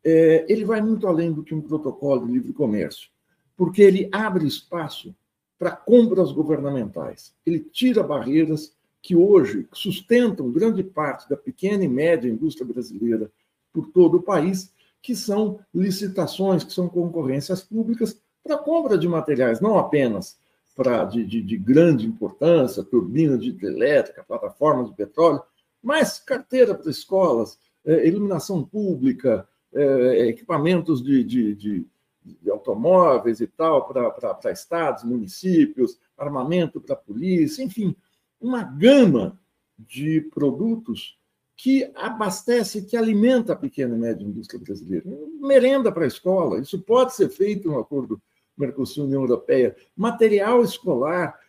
é, 0.03 0.45
ele 0.47 0.63
vai 0.63 0.81
muito 0.81 1.05
além 1.05 1.33
do 1.33 1.43
que 1.43 1.53
um 1.53 1.61
protocolo 1.61 2.25
de 2.25 2.31
livre 2.31 2.53
comércio, 2.53 3.09
porque 3.57 3.81
ele 3.81 4.09
abre 4.09 4.47
espaço 4.47 5.13
para 5.59 5.71
compras 5.71 6.31
governamentais. 6.31 7.35
Ele 7.45 7.59
tira 7.59 8.01
barreiras 8.01 8.73
que 9.01 9.15
hoje 9.15 9.67
sustentam 9.73 10.49
grande 10.49 10.81
parte 10.81 11.29
da 11.29 11.35
pequena 11.35 11.83
e 11.83 11.89
média 11.89 12.29
indústria 12.29 12.65
brasileira 12.65 13.29
por 13.73 13.87
todo 13.87 14.17
o 14.17 14.23
país, 14.23 14.71
que 15.01 15.15
são 15.15 15.59
licitações, 15.73 16.63
que 16.63 16.71
são 16.71 16.87
concorrências 16.87 17.61
públicas 17.61 18.21
para 18.41 18.57
compra 18.57 18.97
de 18.97 19.07
materiais, 19.09 19.59
não 19.59 19.77
apenas 19.77 20.39
pra, 20.75 21.03
de, 21.03 21.25
de, 21.25 21.41
de 21.41 21.57
grande 21.57 22.07
importância, 22.07 22.83
turbinas 22.83 23.41
de 23.41 23.49
hidrelétrica, 23.49 24.23
plataformas 24.23 24.89
de 24.89 24.95
petróleo, 24.95 25.41
mas 25.83 26.19
carteira 26.19 26.73
para 26.73 26.89
escolas, 26.89 27.59
é, 27.85 28.07
iluminação 28.07 28.63
pública, 28.63 29.47
é, 29.73 30.27
equipamentos 30.27 31.01
de, 31.01 31.23
de, 31.23 31.55
de, 31.55 31.87
de, 32.23 32.49
automóveis 32.51 33.39
e 33.39 33.47
tal 33.47 33.87
para 33.87 34.51
estados, 34.51 35.03
municípios, 35.03 35.97
armamento 36.17 36.79
para 36.79 36.95
polícia, 36.95 37.63
enfim, 37.63 37.95
uma 38.39 38.63
gama 38.63 39.39
de 39.77 40.21
produtos 40.33 41.17
que 41.55 41.91
abastece, 41.95 42.85
que 42.85 42.97
alimenta 42.97 43.53
a 43.53 43.55
pequena 43.55 43.95
e 43.95 43.99
média 43.99 44.25
indústria 44.25 44.59
brasileira. 44.59 45.05
Merenda 45.39 45.91
para 45.91 46.05
a 46.05 46.07
escola, 46.07 46.59
isso 46.59 46.81
pode 46.81 47.15
ser 47.15 47.29
feito 47.29 47.67
no 47.67 47.79
acordo 47.79 48.21
Mercosul 48.57 49.05
União 49.05 49.21
Europeia, 49.21 49.75
material 49.95 50.63
escolar, 50.63 51.39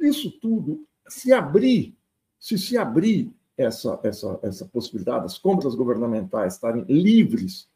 isso 0.00 0.30
tudo, 0.40 0.86
se 1.08 1.32
abrir, 1.32 1.96
se 2.38 2.58
se 2.58 2.76
abrir 2.76 3.30
essa, 3.56 3.98
essa, 4.02 4.38
essa 4.42 4.64
possibilidade 4.66 5.22
das 5.22 5.38
compras 5.38 5.74
governamentais 5.74 6.54
estarem 6.54 6.84
livres 6.88 7.68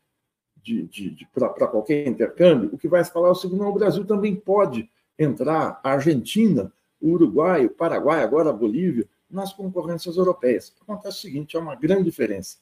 de, 0.63 0.83
de, 0.85 1.11
de 1.11 1.27
para 1.33 1.69
qualquer 1.69 2.07
intercâmbio, 2.07 2.71
o 2.73 2.79
que 2.79 2.89
vai 2.89 3.05
falar 3.05 3.29
é 3.29 3.33
o 3.33 3.35
seguinte: 3.35 3.61
não, 3.61 3.71
o 3.71 3.75
Brasil 3.75 4.05
também 4.05 4.35
pode 4.35 4.91
entrar, 5.19 5.81
a 5.83 5.93
Argentina, 5.93 6.73
o 7.01 7.11
Uruguai, 7.11 7.67
o 7.67 7.71
Paraguai, 7.71 8.23
agora 8.23 8.51
a 8.51 8.53
Bolívia, 8.53 9.09
nas 9.31 9.53
concorrências 9.53 10.17
europeias. 10.17 10.75
Acontece 10.81 11.19
o 11.19 11.21
seguinte: 11.21 11.57
há 11.57 11.61
uma 11.61 11.75
grande 11.75 12.05
diferença. 12.05 12.59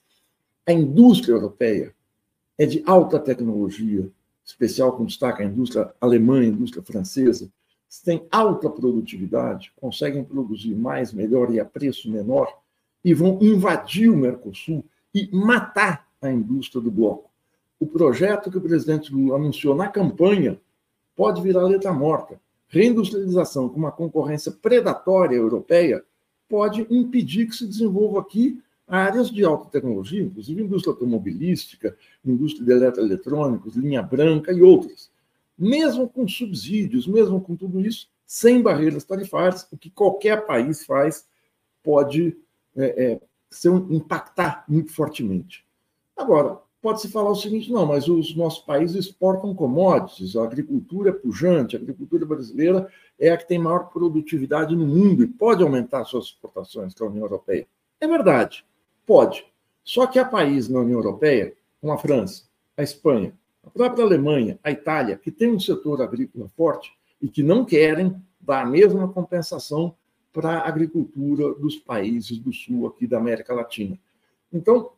A 0.66 0.72
indústria 0.72 1.32
europeia 1.32 1.94
é 2.58 2.66
de 2.66 2.82
alta 2.86 3.18
tecnologia, 3.18 4.10
especial 4.44 4.96
com 4.96 5.04
destaque 5.04 5.42
a 5.42 5.46
indústria 5.46 5.94
alemã, 6.00 6.40
a 6.40 6.46
indústria 6.46 6.82
francesa, 6.82 7.50
têm 8.04 8.26
alta 8.30 8.68
produtividade, 8.68 9.72
conseguem 9.76 10.24
produzir 10.24 10.74
mais, 10.74 11.12
melhor 11.12 11.52
e 11.52 11.60
a 11.60 11.64
preço 11.64 12.10
menor, 12.10 12.62
e 13.04 13.14
vão 13.14 13.38
invadir 13.40 14.10
o 14.10 14.16
Mercosul 14.16 14.84
e 15.14 15.28
matar 15.32 16.06
a 16.20 16.30
indústria 16.30 16.80
do 16.80 16.90
bloco. 16.90 17.30
O 17.78 17.86
projeto 17.86 18.50
que 18.50 18.58
o 18.58 18.60
presidente 18.60 19.12
Lula 19.12 19.36
anunciou 19.36 19.74
na 19.74 19.88
campanha 19.88 20.58
pode 21.14 21.42
virar 21.42 21.62
letra 21.62 21.92
morta. 21.92 22.40
Reindustrialização 22.68 23.68
com 23.68 23.76
uma 23.76 23.92
concorrência 23.92 24.50
predatória 24.50 25.36
europeia 25.36 26.04
pode 26.48 26.86
impedir 26.90 27.46
que 27.46 27.54
se 27.56 27.66
desenvolva 27.66 28.20
aqui 28.20 28.60
áreas 28.86 29.30
de 29.30 29.44
alta 29.44 29.68
tecnologia, 29.70 30.22
inclusive 30.22 30.62
indústria 30.62 30.92
automobilística, 30.92 31.96
indústria 32.24 32.64
de 32.64 32.72
eletroeletrônicos, 32.72 33.74
linha 33.74 34.02
branca 34.02 34.52
e 34.52 34.62
outras. 34.62 35.10
Mesmo 35.58 36.08
com 36.08 36.28
subsídios, 36.28 37.06
mesmo 37.06 37.40
com 37.40 37.56
tudo 37.56 37.80
isso, 37.80 38.08
sem 38.26 38.62
barreiras 38.62 39.04
tarifárias, 39.04 39.66
o 39.72 39.76
que 39.76 39.90
qualquer 39.90 40.46
país 40.46 40.84
faz 40.84 41.26
pode 41.82 42.36
é, 42.76 43.04
é, 43.04 43.20
ser 43.50 43.70
impactar 43.90 44.64
muito 44.68 44.92
fortemente. 44.92 45.64
Agora, 46.16 46.58
pode-se 46.80 47.08
falar 47.08 47.30
o 47.30 47.34
seguinte: 47.34 47.72
não, 47.72 47.86
mas 47.86 48.08
os 48.08 48.34
nossos 48.36 48.64
países 48.64 49.06
exportam 49.06 49.54
commodities, 49.54 50.36
a 50.36 50.44
agricultura 50.44 51.10
é 51.10 51.12
pujante, 51.12 51.76
a 51.76 51.78
agricultura 51.78 52.24
brasileira 52.24 52.88
é 53.18 53.30
a 53.30 53.36
que 53.36 53.48
tem 53.48 53.58
maior 53.58 53.88
produtividade 53.90 54.76
no 54.76 54.86
mundo 54.86 55.22
e 55.22 55.26
pode 55.26 55.62
aumentar 55.62 56.04
suas 56.04 56.26
exportações 56.26 56.94
para 56.94 57.06
a 57.06 57.10
União 57.10 57.24
Europeia. 57.24 57.66
É 58.00 58.06
verdade. 58.06 58.64
Pode. 59.06 59.46
Só 59.82 60.06
que 60.06 60.18
há 60.18 60.24
países 60.24 60.68
na 60.68 60.80
União 60.80 60.98
Europeia, 60.98 61.54
como 61.80 61.92
a 61.92 61.98
França, 61.98 62.44
a 62.76 62.82
Espanha, 62.82 63.32
a 63.64 63.70
própria 63.70 64.04
Alemanha, 64.04 64.58
a 64.62 64.70
Itália, 64.70 65.16
que 65.16 65.30
tem 65.30 65.52
um 65.52 65.60
setor 65.60 66.02
agrícola 66.02 66.48
forte 66.56 66.92
e 67.20 67.28
que 67.28 67.42
não 67.42 67.64
querem 67.64 68.14
dar 68.40 68.62
a 68.62 68.66
mesma 68.66 69.08
compensação 69.08 69.94
para 70.36 70.58
a 70.58 70.68
agricultura 70.68 71.54
dos 71.54 71.76
países 71.76 72.38
do 72.38 72.52
sul 72.52 72.86
aqui 72.86 73.06
da 73.06 73.16
América 73.16 73.54
Latina. 73.54 73.98
Então, 74.52 74.90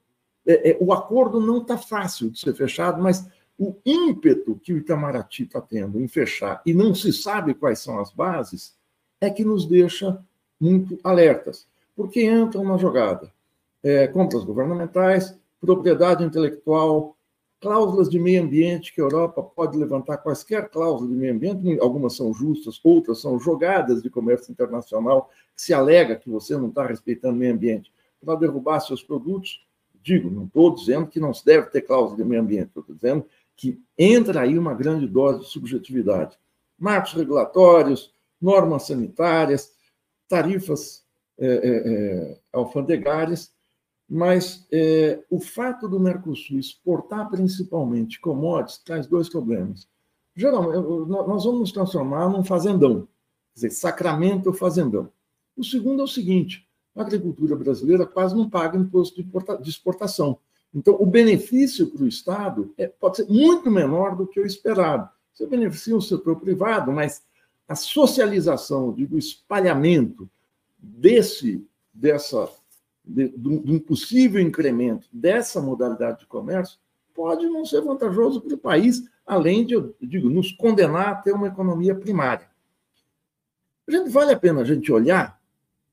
é, 0.45 0.73
é, 0.73 0.79
o 0.81 0.93
acordo 0.93 1.41
não 1.41 1.59
está 1.59 1.79
fácil 1.79 2.29
de 2.29 2.41
ser 2.41 2.53
fechado, 2.55 3.01
mas 3.01 3.25
o 3.57 3.77
ímpeto 3.87 4.59
que 4.61 4.73
o 4.73 4.79
Itamaraty 4.79 5.45
está 5.45 5.61
tendo 5.61 6.01
em 6.01 6.09
fechar 6.09 6.61
e 6.67 6.75
não 6.75 6.93
se 6.93 7.13
sabe 7.13 7.55
quais 7.55 7.79
são 7.79 8.01
as 8.01 8.13
bases 8.13 8.77
é 9.21 9.31
que 9.31 9.45
nos 9.45 9.65
deixa 9.65 10.21
muito 10.61 10.99
alertas, 11.05 11.69
porque 11.95 12.25
entram 12.25 12.65
na 12.65 12.77
jogada 12.77 13.33
é, 13.81 14.09
compras 14.09 14.43
governamentais, 14.43 15.39
propriedade 15.61 16.25
intelectual, 16.25 17.17
cláusulas 17.61 18.09
de 18.09 18.19
meio 18.19 18.43
ambiente, 18.43 18.93
que 18.93 19.01
a 19.01 19.05
Europa 19.05 19.43
pode 19.43 19.77
levantar 19.77 20.19
quaisquer 20.19 20.71
cláusulas 20.71 21.11
de 21.11 21.17
meio 21.17 21.35
ambiente, 21.35 21.79
algumas 21.81 22.15
são 22.15 22.33
justas, 22.33 22.81
outras 22.85 23.21
são 23.21 23.39
jogadas 23.39 24.03
de 24.03 24.09
comércio 24.09 24.51
internacional, 24.53 25.31
que 25.55 25.63
se 25.63 25.75
alega 25.75 26.17
que 26.17 26.31
você 26.31 26.57
não 26.57 26.69
está 26.69 26.87
respeitando 26.87 27.35
o 27.35 27.39
meio 27.39 27.55
ambiente, 27.55 27.93
para 28.25 28.39
derrubar 28.39 28.81
seus 28.81 29.03
produtos. 29.03 29.67
Digo, 30.03 30.31
não 30.31 30.45
estou 30.45 30.75
dizendo 30.75 31.07
que 31.09 31.21
não 31.21 31.35
se 31.35 31.45
deve 31.45 31.67
ter 31.71 31.83
cláusula 31.83 32.17
de 32.17 32.25
meio 32.25 32.41
ambiente, 32.43 32.69
estou 32.69 32.85
dizendo 32.89 33.25
que 33.57 33.81
entra 33.99 34.43
aí 34.43 34.57
uma 34.57 34.73
grande 34.73 35.07
dose 35.07 35.41
de 35.41 35.47
subjetividade. 35.47 36.39
Marcos 36.79 37.13
regulatórios, 37.13 38.15
normas 38.41 38.85
sanitárias, 38.85 39.73
tarifas 40.29 41.05
é, 41.37 41.47
é, 41.47 42.39
alfandegárias, 42.53 43.53
mas 44.09 44.67
é, 44.73 45.23
o 45.29 45.39
fato 45.39 45.89
do 45.89 46.01
Mercosul 46.01 46.59
exportar 46.59 47.29
principalmente 47.29 48.21
commodities 48.21 48.79
traz 48.79 49.07
dois 49.07 49.29
problemas. 49.29 49.87
Geralmente, 50.35 51.09
nós 51.09 51.45
vamos 51.45 51.61
nos 51.61 51.73
transformar 51.73 52.29
num 52.29 52.45
fazendão, 52.45 53.01
quer 53.53 53.55
dizer, 53.55 53.71
sacramento 53.71 54.53
fazendão. 54.53 55.11
O 55.57 55.65
segundo 55.65 56.01
é 56.01 56.05
o 56.05 56.09
seguinte: 56.09 56.67
a 56.95 57.03
agricultura 57.03 57.57
brasileira 57.57 58.07
quase 58.07 58.37
não 58.37 58.49
paga 58.49 58.79
imposto 58.79 59.23
de 59.23 59.69
exportação. 59.69 60.39
Então, 60.75 60.97
o 60.99 61.07
benefício 61.07 61.87
para 61.89 62.05
o 62.05 62.09
Estado 62.09 62.73
é, 62.77 62.87
pode 62.87 63.17
ser 63.19 63.27
muito 63.29 63.71
menor 63.71 64.17
do 64.17 64.27
que 64.27 64.39
o 64.39 64.47
esperado. 64.47 65.09
Você 65.33 65.47
beneficia 65.47 65.97
o 65.97 66.03
setor 66.03 66.37
privado, 66.37 66.93
mas 66.93 67.23
a 67.67 67.75
socialização, 67.75 68.93
digo, 68.93 69.17
o 69.17 69.19
espalhamento 69.19 70.29
desse, 70.79 71.67
dessa, 71.93 72.49
de, 73.09 73.33
um 73.49 73.79
possível 73.79 74.41
incremento 74.41 75.09
dessa 75.13 75.61
modalidade 75.61 76.21
de 76.21 76.27
comércio 76.27 76.79
pode 77.15 77.47
não 77.47 77.65
ser 77.65 77.81
vantajoso 77.81 78.41
para 78.41 78.55
o 78.55 78.59
país, 78.59 79.03
além 79.27 79.65
de, 79.65 79.75
eu 79.75 79.95
digo, 80.01 80.29
nos 80.29 80.53
condenar 80.53 81.09
a 81.09 81.15
ter 81.17 81.33
uma 81.33 81.49
economia 81.49 81.95
primária. 81.95 82.49
A 83.89 83.91
gente, 83.91 84.11
vale 84.11 84.33
a 84.33 84.39
pena 84.39 84.61
a 84.61 84.65
gente 84.65 84.93
olhar 84.93 85.41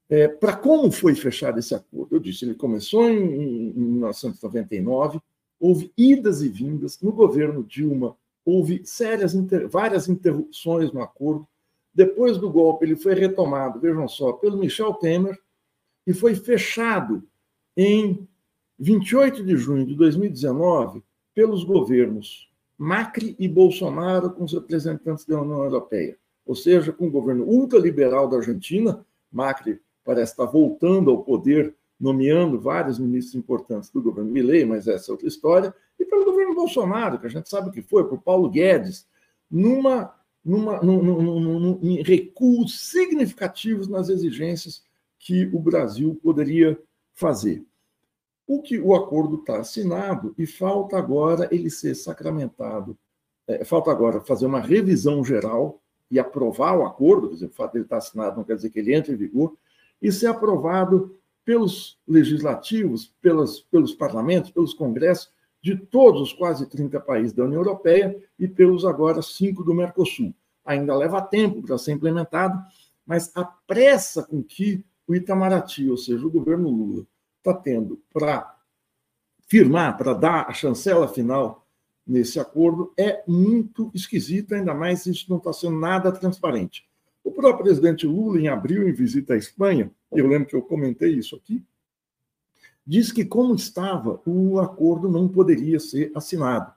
é, 0.10 0.28
para 0.28 0.56
como 0.56 0.92
foi 0.92 1.16
fechado 1.16 1.58
esse 1.58 1.74
acordo. 1.74 2.16
Eu 2.16 2.20
disse, 2.20 2.46
ele 2.46 2.54
começou 2.54 3.10
em, 3.10 3.72
em 3.72 3.74
1999, 3.74 5.20
houve 5.60 5.92
idas 5.98 6.42
e 6.42 6.50
vindas. 6.50 7.02
No 7.02 7.12
governo 7.12 7.64
Dilma, 7.64 8.16
houve 8.46 8.82
sérias, 8.86 9.34
várias 9.70 10.08
interrupções 10.08 10.92
no 10.92 11.02
acordo. 11.02 11.48
Depois 11.94 12.38
do 12.38 12.52
golpe, 12.52 12.86
ele 12.86 12.96
foi 12.96 13.16
retomado, 13.16 13.80
vejam 13.80 14.08
só, 14.08 14.34
pelo 14.34 14.58
Michel 14.58 14.94
Temer 14.96 15.40
e 16.06 16.14
foi 16.14 16.36
fechado 16.36 17.24
em 17.76 18.28
28 18.78 19.44
de 19.44 19.56
junho 19.58 19.86
de 19.86 19.96
2019 19.96 21.04
pelos 21.34 21.64
governos 21.64 22.50
Macri 22.78 23.36
e 23.40 23.48
Bolsonaro 23.48 24.32
com 24.32 24.44
os 24.44 24.54
representantes 24.54 25.26
da 25.26 25.42
União 25.42 25.64
Europeia. 25.64 26.18
Ou 26.46 26.56
seja, 26.56 26.92
com 26.92 27.08
o 27.08 27.12
governo 27.12 27.46
ultraliberal 27.46 28.28
da 28.28 28.38
Argentina, 28.38 29.06
Macri 29.32 29.82
parece 30.04 30.34
estar 30.34 30.46
voltando 30.46 31.10
ao 31.10 31.24
poder, 31.24 31.74
nomeando 32.00 32.60
vários 32.60 33.00
ministros 33.00 33.36
importantes 33.36 33.90
do 33.90 34.02
governo 34.02 34.32
Milei, 34.32 34.66
mas 34.66 34.88
essa 34.88 35.10
é 35.10 35.14
outra 35.14 35.28
história, 35.28 35.74
e 35.98 36.06
pelo 36.06 36.26
governo 36.26 36.54
Bolsonaro, 36.54 37.18
que 37.18 37.26
a 37.26 37.30
gente 37.30 37.50
sabe 37.50 37.70
o 37.70 37.72
que 37.72 37.82
foi, 37.82 38.08
por 38.08 38.22
Paulo 38.22 38.50
Guedes, 38.50 39.08
numa 39.50 40.14
numa, 40.44 40.80
num, 40.80 41.02
num, 41.02 41.60
num, 41.60 41.80
em 41.82 42.04
recuos 42.04 42.80
significativos 42.80 43.88
nas 43.88 44.10
exigências 44.10 44.84
que 45.25 45.50
o 45.51 45.60
Brasil 45.60 46.20
poderia 46.22 46.79
fazer. 47.15 47.65
O 48.46 48.62
que 48.62 48.79
o 48.79 48.94
acordo 48.94 49.38
está 49.38 49.58
assinado 49.58 50.36
e 50.38 50.46
falta 50.46 51.00
agora 51.00 51.50
ele 51.51 51.72
ser 51.72 51.96
sacramentado, 51.96 52.96
é, 53.48 53.65
falta 53.65 53.89
agora 53.89 54.22
fazer 54.22 54.46
uma 54.46 54.60
revisão 54.60 55.25
geral 55.25 55.82
e 56.12 56.20
aprovar 56.20 56.77
o 56.77 56.86
acordo, 56.86 57.29
quer 57.29 57.34
dizer, 57.34 57.46
o 57.48 57.50
fato 57.50 57.72
de 57.72 57.79
ele 57.79 57.86
estar 57.86 57.98
assinado 57.98 58.38
não 58.38 58.44
quer 58.44 58.55
dizer 58.55 58.70
que 58.70 58.77
ele 58.77 58.94
entre 58.94 59.13
em 59.13 59.15
vigor, 59.15 59.58
e 60.00 60.12
ser 60.12 60.27
aprovado 60.27 61.17
pelos 61.44 61.98
legislativos, 62.08 63.12
pelos, 63.20 63.62
pelos 63.62 63.96
parlamentos, 63.96 64.51
pelos 64.51 64.75
congressos, 64.75 65.33
de 65.59 65.75
todos 65.75 66.22
os 66.22 66.33
quase 66.33 66.68
30 66.70 67.00
países 67.00 67.33
da 67.33 67.46
União 67.46 67.61
Europeia 67.61 68.16
e 68.38 68.48
pelos 68.48 68.85
agora 68.85 69.24
cinco 69.24 69.64
do 69.64 69.74
Mercosul. 69.74 70.35
Ainda 70.64 70.96
leva 70.96 71.20
tempo 71.20 71.64
para 71.64 71.79
ser 71.79 71.94
implementado, 71.94 72.61
mas 73.03 73.35
a 73.35 73.44
pressa 73.44 74.22
com 74.22 74.44
que 74.44 74.85
o 75.07 75.15
Itamaraty, 75.15 75.89
ou 75.89 75.98
seja, 75.98 76.25
o 76.25 76.31
governo 76.31 76.70
Lula, 76.70 77.05
está 77.37 77.53
tendo 77.53 78.01
para 78.11 78.55
firmar, 79.48 79.98
para 79.98 80.13
dar 80.13 80.50
a 80.50 80.53
chancela 80.53 81.07
final 81.07 81.65
nesse 82.05 82.39
acordo, 82.39 82.94
é 82.98 83.24
muito 83.27 83.91
esquisita, 83.94 84.55
ainda 84.55 84.74
mais 84.74 85.05
isso 85.05 85.25
não 85.29 85.37
está 85.37 85.51
sendo 85.51 85.79
nada 85.79 86.11
transparente. 86.11 86.87
O 87.24 87.31
próprio 87.31 87.63
presidente 87.63 88.05
Lula, 88.05 88.39
em 88.39 88.48
abril, 88.48 88.87
em 88.87 88.94
visita 88.94 89.33
à 89.33 89.37
Espanha, 89.37 89.91
eu 90.11 90.27
lembro 90.27 90.48
que 90.48 90.55
eu 90.55 90.61
comentei 90.61 91.15
isso 91.15 91.35
aqui, 91.35 91.63
diz 92.85 93.11
que, 93.11 93.25
como 93.25 93.55
estava, 93.55 94.22
o 94.25 94.59
acordo 94.59 95.09
não 95.09 95.27
poderia 95.27 95.79
ser 95.79 96.11
assinado. 96.13 96.72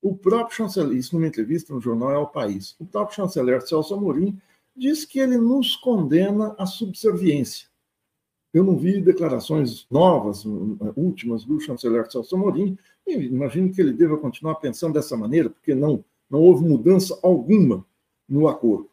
O 0.00 0.16
próprio 0.16 0.56
chanceler, 0.56 0.96
isso 0.96 1.14
numa 1.14 1.26
entrevista 1.26 1.74
no 1.74 1.80
jornal 1.80 2.12
É 2.12 2.18
o 2.18 2.26
País, 2.26 2.76
o 2.78 2.86
próprio 2.86 3.16
chanceler 3.16 3.60
Celso 3.62 3.94
Amorim 3.94 4.40
diz 4.80 5.04
que 5.04 5.20
ele 5.20 5.36
nos 5.36 5.76
condena 5.76 6.54
à 6.58 6.64
subserviência. 6.64 7.68
Eu 8.52 8.64
não 8.64 8.78
vi 8.78 9.00
declarações 9.00 9.86
novas, 9.90 10.44
últimas, 10.96 11.44
do 11.44 11.60
chanceler 11.60 12.10
Celso 12.10 12.34
Amorim, 12.34 12.78
e 13.06 13.12
imagino 13.12 13.72
que 13.72 13.80
ele 13.80 13.92
deva 13.92 14.16
continuar 14.16 14.54
pensando 14.56 14.94
dessa 14.94 15.16
maneira, 15.16 15.50
porque 15.50 15.74
não, 15.74 16.02
não 16.30 16.40
houve 16.40 16.64
mudança 16.64 17.16
alguma 17.22 17.84
no 18.26 18.48
acordo. 18.48 18.88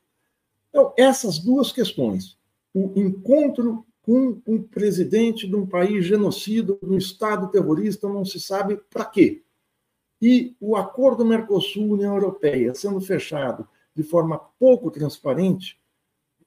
Então, 0.69 0.93
essas 0.97 1.39
duas 1.39 1.71
questões, 1.71 2.38
o 2.73 2.91
encontro 3.00 3.86
com 4.02 4.41
um 4.45 4.62
presidente 4.62 5.47
de 5.47 5.56
um 5.56 5.65
país 5.65 6.06
genocida, 6.06 6.78
de 6.82 6.89
um 6.89 6.97
Estado 6.97 7.50
terrorista, 7.50 8.08
não 8.08 8.26
se 8.26 8.39
sabe 8.39 8.80
para 8.89 9.06
quê. 9.06 9.41
E 10.21 10.56
o 10.60 10.76
acordo 10.76 11.26
Mercosul-União 11.26 12.13
Europeia 12.13 12.76
sendo 12.76 13.00
fechado 13.00 13.67
de 13.97 14.03
forma 14.03 14.39
pouco 14.60 14.91
transparente, 14.91 15.79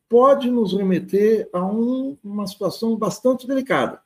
pode 0.08 0.48
nos 0.48 0.72
remeter 0.72 1.48
a 1.52 1.66
um, 1.66 2.16
uma 2.22 2.46
situação 2.46 2.96
bastante 2.96 3.44
delicada. 3.44 4.00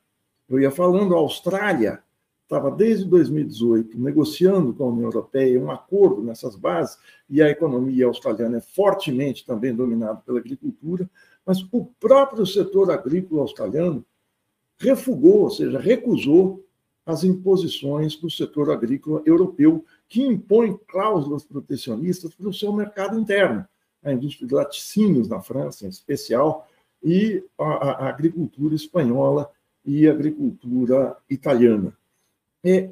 Eu 0.49 0.59
ia 0.59 0.71
falando, 0.71 1.13
a 1.13 1.19
Austrália 1.19 2.01
estava 2.43 2.71
desde 2.71 3.05
2018 3.05 3.99
negociando 3.99 4.73
com 4.73 4.85
a 4.85 4.87
União 4.87 5.09
Europeia 5.09 5.61
um 5.61 5.69
acordo 5.69 6.23
nessas 6.23 6.55
bases, 6.55 6.97
e 7.29 7.39
a 7.39 7.49
economia 7.49 8.07
australiana 8.07 8.57
é 8.57 8.61
fortemente 8.61 9.45
também 9.45 9.75
dominada 9.75 10.21
pela 10.25 10.39
agricultura, 10.39 11.07
mas 11.45 11.63
o 11.71 11.85
próprio 11.99 12.47
setor 12.47 12.89
agrícola 12.89 13.41
australiano 13.41 14.03
refugou, 14.79 15.43
ou 15.43 15.51
seja, 15.51 15.77
recusou 15.77 16.65
as 17.05 17.23
imposições 17.23 18.15
do 18.15 18.29
setor 18.29 18.71
agrícola 18.71 19.21
europeu, 19.23 19.85
que 20.07 20.21
impõe 20.21 20.77
cláusulas 20.87 21.43
protecionistas 21.43 22.33
para 22.33 22.49
o 22.49 22.53
seu 22.53 22.71
mercado 22.71 23.19
interno, 23.19 23.67
a 24.03 24.13
indústria 24.13 24.47
de 24.47 24.53
laticínios 24.53 25.27
na 25.27 25.41
França, 25.41 25.85
em 25.85 25.89
especial, 25.89 26.67
e 27.03 27.43
a, 27.57 27.63
a 27.63 28.09
agricultura 28.09 28.75
espanhola 28.75 29.49
e 29.83 30.07
a 30.07 30.11
agricultura 30.11 31.17
italiana. 31.29 31.95
É, 32.63 32.89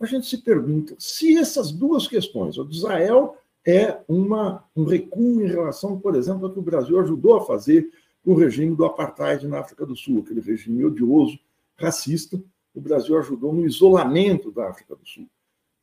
a 0.00 0.06
gente 0.06 0.26
se 0.26 0.38
pergunta 0.38 0.94
se 0.98 1.36
essas 1.36 1.72
duas 1.72 2.06
questões, 2.06 2.58
o 2.58 2.64
de 2.64 2.76
Israel 2.76 3.36
é 3.66 4.00
uma, 4.08 4.64
um 4.74 4.84
recuo 4.84 5.42
em 5.42 5.46
relação, 5.46 5.98
por 5.98 6.14
exemplo, 6.14 6.46
ao 6.46 6.52
que 6.52 6.58
o 6.58 6.62
Brasil 6.62 6.98
ajudou 7.00 7.36
a 7.36 7.44
fazer 7.44 7.90
com 8.24 8.32
o 8.32 8.36
regime 8.36 8.74
do 8.74 8.84
apartheid 8.84 9.46
na 9.46 9.60
África 9.60 9.84
do 9.84 9.96
Sul, 9.96 10.20
aquele 10.20 10.40
regime 10.40 10.84
odioso, 10.84 11.38
racista. 11.76 12.40
O 12.74 12.80
Brasil 12.80 13.18
ajudou 13.18 13.52
no 13.52 13.66
isolamento 13.66 14.50
da 14.50 14.68
África 14.68 14.94
do 14.94 15.06
Sul. 15.06 15.28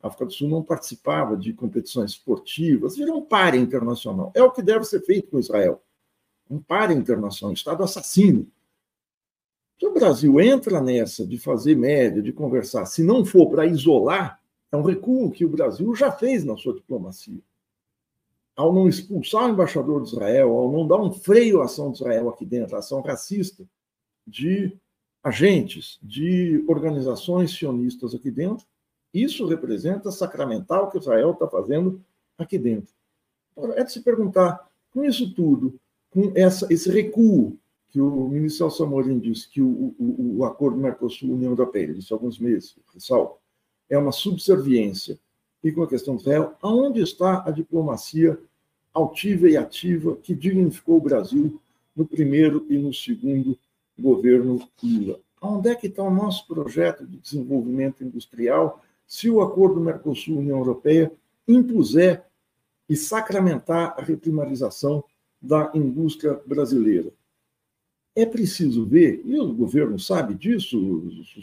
A 0.06 0.08
África 0.08 0.28
do 0.28 0.34
Sul 0.34 0.48
não 0.48 0.62
participava 0.62 1.36
de 1.36 1.52
competições 1.52 2.12
esportivas, 2.12 2.96
virou 2.96 3.18
um 3.18 3.26
pare 3.26 3.58
internacional. 3.58 4.32
É 4.36 4.44
o 4.44 4.52
que 4.52 4.62
deve 4.62 4.86
ser 4.86 5.02
feito 5.02 5.32
com 5.32 5.40
Israel. 5.40 5.82
Um 6.48 6.62
pare 6.62 6.94
internacional, 6.94 7.50
um 7.50 7.56
Estado 7.56 7.82
assassino. 7.82 8.48
Se 9.80 9.88
o 9.88 9.94
Brasil 9.94 10.40
entra 10.40 10.80
nessa 10.80 11.26
de 11.26 11.40
fazer 11.40 11.76
média, 11.76 12.22
de 12.22 12.32
conversar, 12.32 12.86
se 12.86 13.02
não 13.02 13.26
for 13.26 13.50
para 13.50 13.66
isolar, 13.66 14.40
é 14.72 14.78
um 14.78 14.84
recuo 14.84 15.32
que 15.32 15.44
o 15.44 15.50
Brasil 15.50 15.96
já 15.96 16.12
fez 16.12 16.46
na 16.46 16.56
sua 16.56 16.76
diplomacia 16.76 17.42
ao 18.56 18.72
não 18.72 18.88
expulsar 18.88 19.48
o 19.48 19.50
embaixador 19.50 20.04
de 20.04 20.10
Israel, 20.10 20.52
ao 20.52 20.72
não 20.72 20.88
dar 20.88 21.02
um 21.02 21.12
freio 21.12 21.62
à 21.62 21.66
ação 21.66 21.92
de 21.92 21.98
Israel 21.98 22.30
aqui 22.30 22.46
dentro, 22.46 22.76
a 22.76 22.80
ação 22.80 23.02
racista 23.02 23.68
de 24.26 24.78
agentes, 25.22 26.00
de 26.02 26.64
organizações 26.68 27.52
sionistas 27.52 28.16
aqui 28.16 28.32
dentro, 28.32 28.66
isso 29.24 29.48
representa 29.48 30.12
sacramental 30.12 30.90
que 30.90 30.98
Israel 30.98 31.32
está 31.32 31.48
fazendo 31.48 32.02
aqui 32.38 32.58
dentro. 32.58 32.94
é 33.76 33.84
de 33.84 33.92
se 33.92 34.02
perguntar, 34.02 34.70
com 34.94 35.04
isso 35.04 35.34
tudo, 35.34 35.80
com 36.10 36.32
essa, 36.36 36.68
esse 36.72 36.90
recuo 36.90 37.58
que 37.90 38.02
o 38.02 38.28
ministro 38.28 38.70
Samorim 38.70 39.20
disse 39.20 39.48
que 39.48 39.62
o, 39.62 39.96
o, 39.98 40.38
o 40.40 40.44
acordo 40.44 40.78
Mercosul-União 40.78 41.52
Europeia, 41.52 41.94
disse 41.94 42.14
há 42.14 42.16
alguns 42.16 42.38
meses, 42.40 42.76
ressalvo, 42.94 43.38
é 43.90 43.98
uma 43.98 44.12
subserviência 44.12 45.18
e 45.64 45.72
com 45.72 45.82
a 45.82 45.88
questão 45.88 46.16
de 46.16 46.22
Israel, 46.22 46.56
aonde 46.62 47.02
está 47.02 47.44
a 47.48 47.52
diplomacia 47.52 48.38
altiva 48.94 49.50
e 49.50 49.58
ativa 49.58 50.16
que 50.16 50.36
dignificou 50.36 50.98
o 50.98 51.02
Brasil 51.02 51.60
no 51.96 52.06
primeiro 52.06 52.66
e 52.70 52.78
no 52.78 52.94
segundo 52.94 53.58
governo 53.98 54.62
Lula? 54.84 55.20
Onde 55.42 55.70
é 55.70 55.76
que 55.76 55.88
está 55.88 56.04
o 56.04 56.14
nosso 56.14 56.46
projeto 56.48 57.06
de 57.06 57.18
desenvolvimento 57.18 58.04
industrial 58.04 58.84
se 59.08 59.30
o 59.30 59.42
acordo 59.42 59.80
Mercosul-União 59.80 60.58
Europeia 60.58 61.12
impuser 61.48 62.26
e 62.90 62.96
sacramentar 62.96 63.96
a 63.98 64.02
reprimarização 64.02 65.04
da 65.42 65.72
indústria 65.74 66.40
brasileira. 66.46 67.12
É 68.16 68.26
preciso 68.26 68.86
ver, 68.86 69.22
e 69.26 69.38
o 69.40 69.54
governo 69.54 70.00
sabe 70.00 70.34
disso, 70.34 70.80
os, 70.80 71.36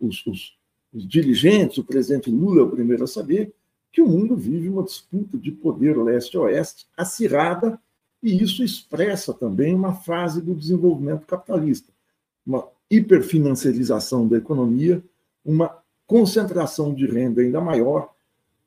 os, 0.00 0.26
os, 0.26 0.58
os 0.92 1.08
dirigentes, 1.08 1.78
o 1.78 1.84
presidente 1.84 2.30
Lula 2.30 2.60
é 2.60 2.64
o 2.64 2.70
primeiro 2.70 3.04
a 3.04 3.06
saber, 3.06 3.52
que 3.92 4.00
o 4.00 4.08
mundo 4.08 4.36
vive 4.36 4.68
uma 4.68 4.82
disputa 4.82 5.36
de 5.36 5.52
poder 5.52 5.96
leste-oeste 5.96 6.86
acirrada, 6.96 7.78
e 8.22 8.42
isso 8.42 8.64
expressa 8.64 9.34
também 9.34 9.74
uma 9.74 9.94
fase 9.94 10.40
do 10.40 10.54
desenvolvimento 10.54 11.26
capitalista, 11.26 11.92
uma 12.46 12.66
hiperfinanciarização 12.90 14.26
da 14.26 14.38
economia, 14.38 15.02
uma 15.44 15.83
concentração 16.06 16.94
de 16.94 17.06
renda 17.06 17.40
ainda 17.40 17.60
maior, 17.60 18.12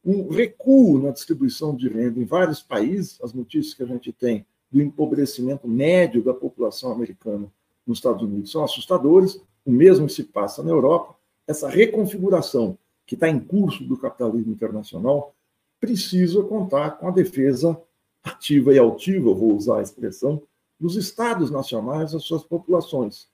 um 0.03 0.29
recuo 0.29 1.01
na 1.01 1.11
distribuição 1.11 1.75
de 1.75 1.87
renda 1.89 2.19
em 2.19 2.25
vários 2.25 2.61
países, 2.61 3.19
as 3.21 3.33
notícias 3.33 3.73
que 3.73 3.83
a 3.83 3.87
gente 3.87 4.11
tem 4.11 4.45
do 4.71 4.81
empobrecimento 4.81 5.67
médio 5.67 6.23
da 6.23 6.33
população 6.33 6.91
americana 6.91 7.51
nos 7.85 7.99
Estados 7.99 8.21
Unidos 8.21 8.51
são 8.51 8.63
assustadores, 8.63 9.41
o 9.65 9.71
mesmo 9.71 10.09
se 10.09 10.23
passa 10.23 10.63
na 10.63 10.71
Europa. 10.71 11.15
Essa 11.45 11.69
reconfiguração 11.69 12.77
que 13.05 13.15
está 13.15 13.29
em 13.29 13.39
curso 13.39 13.83
do 13.83 13.97
capitalismo 13.97 14.51
internacional 14.51 15.33
precisa 15.79 16.43
contar 16.43 16.91
com 16.91 17.07
a 17.07 17.11
defesa 17.11 17.79
ativa 18.23 18.73
e 18.73 18.77
altiva, 18.77 19.33
vou 19.33 19.55
usar 19.55 19.79
a 19.79 19.81
expressão, 19.81 20.41
dos 20.79 20.95
estados 20.95 21.49
nacionais, 21.49 22.11
das 22.11 22.23
suas 22.23 22.43
populações. 22.43 23.27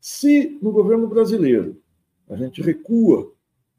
Se 0.00 0.58
no 0.60 0.72
governo 0.72 1.06
brasileiro 1.06 1.76
a 2.28 2.36
gente 2.36 2.60
recua 2.62 3.32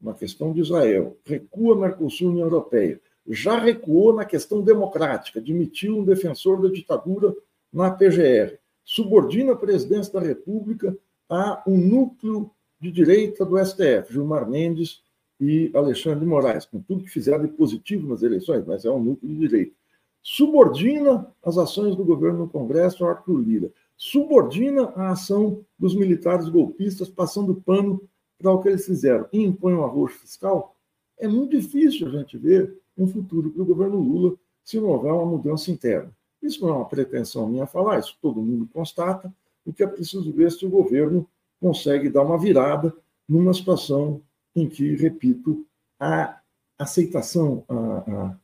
na 0.06 0.14
questão 0.14 0.54
de 0.54 0.62
Israel, 0.62 1.18
recua 1.26 1.76
Mercosul 1.76 2.30
União 2.30 2.46
Europeia, 2.46 3.02
já 3.28 3.58
recuou 3.58 4.14
na 4.14 4.24
questão 4.24 4.62
democrática, 4.62 5.40
admitiu 5.40 5.98
um 5.98 6.06
defensor 6.06 6.62
da 6.62 6.70
ditadura 6.70 7.36
na 7.74 7.90
PGR, 7.90 8.60
subordina 8.84 9.54
a 9.54 9.58
presidência 9.58 10.14
da 10.14 10.20
República 10.20 10.96
a 11.28 11.64
um 11.68 11.76
núcleo 11.76 12.52
de 12.80 12.92
direita 12.92 13.44
do 13.44 13.58
STF, 13.58 14.14
Gilmar 14.14 14.48
Mendes 14.48 15.02
e 15.42 15.72
Alexandre 15.74 16.20
de 16.20 16.26
Moraes, 16.28 16.66
com 16.66 16.80
tudo 16.80 17.04
que 17.04 17.10
fizeram 17.10 17.44
de 17.44 17.52
positivo 17.54 18.08
nas 18.08 18.22
eleições, 18.22 18.64
mas 18.66 18.86
é 18.86 18.92
um 18.92 19.04
núcleo 19.04 19.34
de 19.34 19.40
direita. 19.40 19.74
Subordina 20.22 21.28
as 21.44 21.58
ações 21.58 21.96
do 21.96 22.06
governo 22.06 22.40
no 22.40 22.50
Congresso 22.50 23.04
ao 23.04 23.10
Arthur 23.10 23.40
Lira. 23.40 23.72
Subordina 23.98 24.94
a 24.96 25.12
ação 25.12 25.66
dos 25.80 25.96
militares 25.96 26.48
golpistas, 26.48 27.10
passando 27.10 27.56
pano 27.56 28.02
para 28.38 28.52
o 28.52 28.62
que 28.62 28.70
eles 28.70 28.86
fizeram. 28.86 29.28
E 29.32 29.42
impõe 29.42 29.74
um 29.74 29.84
arroxo 29.84 30.20
fiscal. 30.20 30.76
É 31.18 31.28
muito 31.28 31.58
difícil 31.58 32.08
a 32.08 32.12
gente 32.12 32.38
ver 32.38 32.78
um 32.98 33.08
futuro 33.08 33.50
para 33.50 33.62
o 33.62 33.66
governo 33.66 34.00
Lula 34.00 34.36
se 34.64 34.80
não 34.80 34.90
houver 34.90 35.12
uma 35.12 35.26
mudança 35.26 35.72
interna. 35.72 36.12
Isso 36.42 36.62
não 36.62 36.70
é 36.70 36.74
uma 36.74 36.86
pretensão 36.86 37.48
minha 37.48 37.66
falar, 37.66 38.00
isso 38.00 38.18
todo 38.22 38.42
mundo 38.42 38.68
constata. 38.72 39.34
O 39.66 39.74
que 39.74 39.84
é 39.84 39.88
preciso 39.88 40.32
ver 40.32 40.52
se 40.52 40.66
o 40.66 40.70
governo 40.70 41.28
consegue 41.60 42.10
dar 42.10 42.22
uma 42.22 42.38
virada 42.38 42.94
numa 43.28 43.54
situação 43.54 44.22
em 44.56 44.68
que, 44.70 44.96
repito, 44.96 45.66
a 46.00 46.40
aceitação, 46.78 47.64
a, 47.68 47.76
a, 47.76 48.38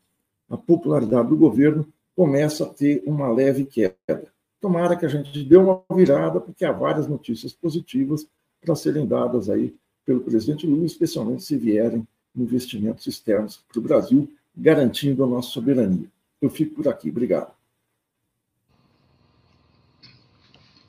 a 0.52 0.58
popularidade 0.58 1.30
do 1.30 1.38
governo 1.38 1.88
começa 2.16 2.64
a 2.64 2.70
ter 2.70 3.04
uma 3.06 3.30
leve 3.30 3.66
queda. 3.66 4.32
Tomara 4.60 4.96
que 4.96 5.06
a 5.06 5.10
gente 5.10 5.44
dê 5.44 5.58
uma 5.58 5.84
virada, 5.92 6.40
porque 6.40 6.66
há 6.66 6.72
várias 6.72 7.08
notícias 7.08 7.54
positivas 7.54 8.28
para 8.62 8.76
serem 8.76 9.06
dadas 9.06 9.50
aí 9.50 9.76
pelo 10.06 10.22
presidente 10.22 10.68
Lula, 10.68 10.86
especialmente 10.86 11.44
se 11.44 11.58
vierem 11.58 12.08
investimentos 12.36 13.08
externos 13.08 13.64
para 13.68 13.80
o 13.80 13.82
Brasil, 13.82 14.32
garantindo 14.56 15.24
a 15.24 15.28
nossa 15.28 15.50
soberania. 15.50 16.08
Eu 16.42 16.50
fico 16.50 16.76
por 16.76 16.88
aqui. 16.88 17.10
Obrigado. 17.10 17.52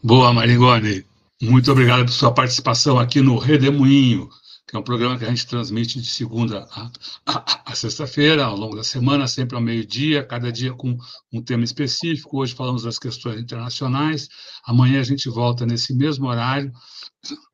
Boa, 0.02 0.32
Maringoni. 0.32 1.04
Muito 1.40 1.70
obrigado 1.72 2.04
por 2.04 2.12
sua 2.12 2.32
participação 2.32 2.98
aqui 2.98 3.20
no 3.20 3.36
Redemoinho, 3.36 4.28
que 4.72 4.76
é 4.76 4.80
um 4.80 4.82
programa 4.82 5.18
que 5.18 5.24
a 5.26 5.28
gente 5.28 5.46
transmite 5.46 6.00
de 6.00 6.08
segunda 6.08 6.66
a, 6.72 6.90
a, 7.26 7.72
a 7.72 7.74
sexta-feira, 7.74 8.46
ao 8.46 8.56
longo 8.56 8.74
da 8.74 8.82
semana, 8.82 9.28
sempre 9.28 9.54
ao 9.54 9.60
meio-dia, 9.60 10.24
cada 10.24 10.50
dia 10.50 10.72
com 10.72 10.96
um 11.30 11.42
tema 11.42 11.62
específico. 11.62 12.38
Hoje 12.40 12.54
falamos 12.54 12.84
das 12.84 12.98
questões 12.98 13.38
internacionais. 13.38 14.30
Amanhã 14.64 15.00
a 15.00 15.04
gente 15.04 15.28
volta 15.28 15.66
nesse 15.66 15.94
mesmo 15.94 16.26
horário 16.26 16.72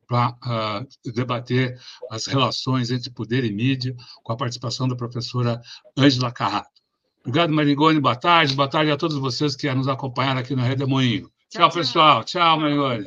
para 0.07 0.29
uh, 0.29 1.11
debater 1.11 1.77
as 2.09 2.25
relações 2.25 2.89
entre 2.89 3.09
poder 3.09 3.43
e 3.43 3.51
mídia, 3.51 3.93
com 4.23 4.31
a 4.31 4.37
participação 4.37 4.87
da 4.87 4.95
professora 4.95 5.61
Ângela 5.97 6.31
Carrato. 6.31 6.79
Obrigado, 7.19 7.51
Marigone. 7.51 7.99
Boa 7.99 8.15
tarde. 8.15 8.55
Boa 8.55 8.69
tarde 8.69 8.91
a 8.91 8.97
todos 8.97 9.17
vocês 9.17 9.57
que 9.57 9.69
nos 9.73 9.89
acompanharam 9.89 10.39
aqui 10.39 10.55
no 10.55 10.63
Redemoinho. 10.63 11.29
Tchau, 11.49 11.67
tchau, 11.67 11.71
pessoal. 11.71 12.23
Tchau, 12.23 12.61
Marigone. 12.61 13.03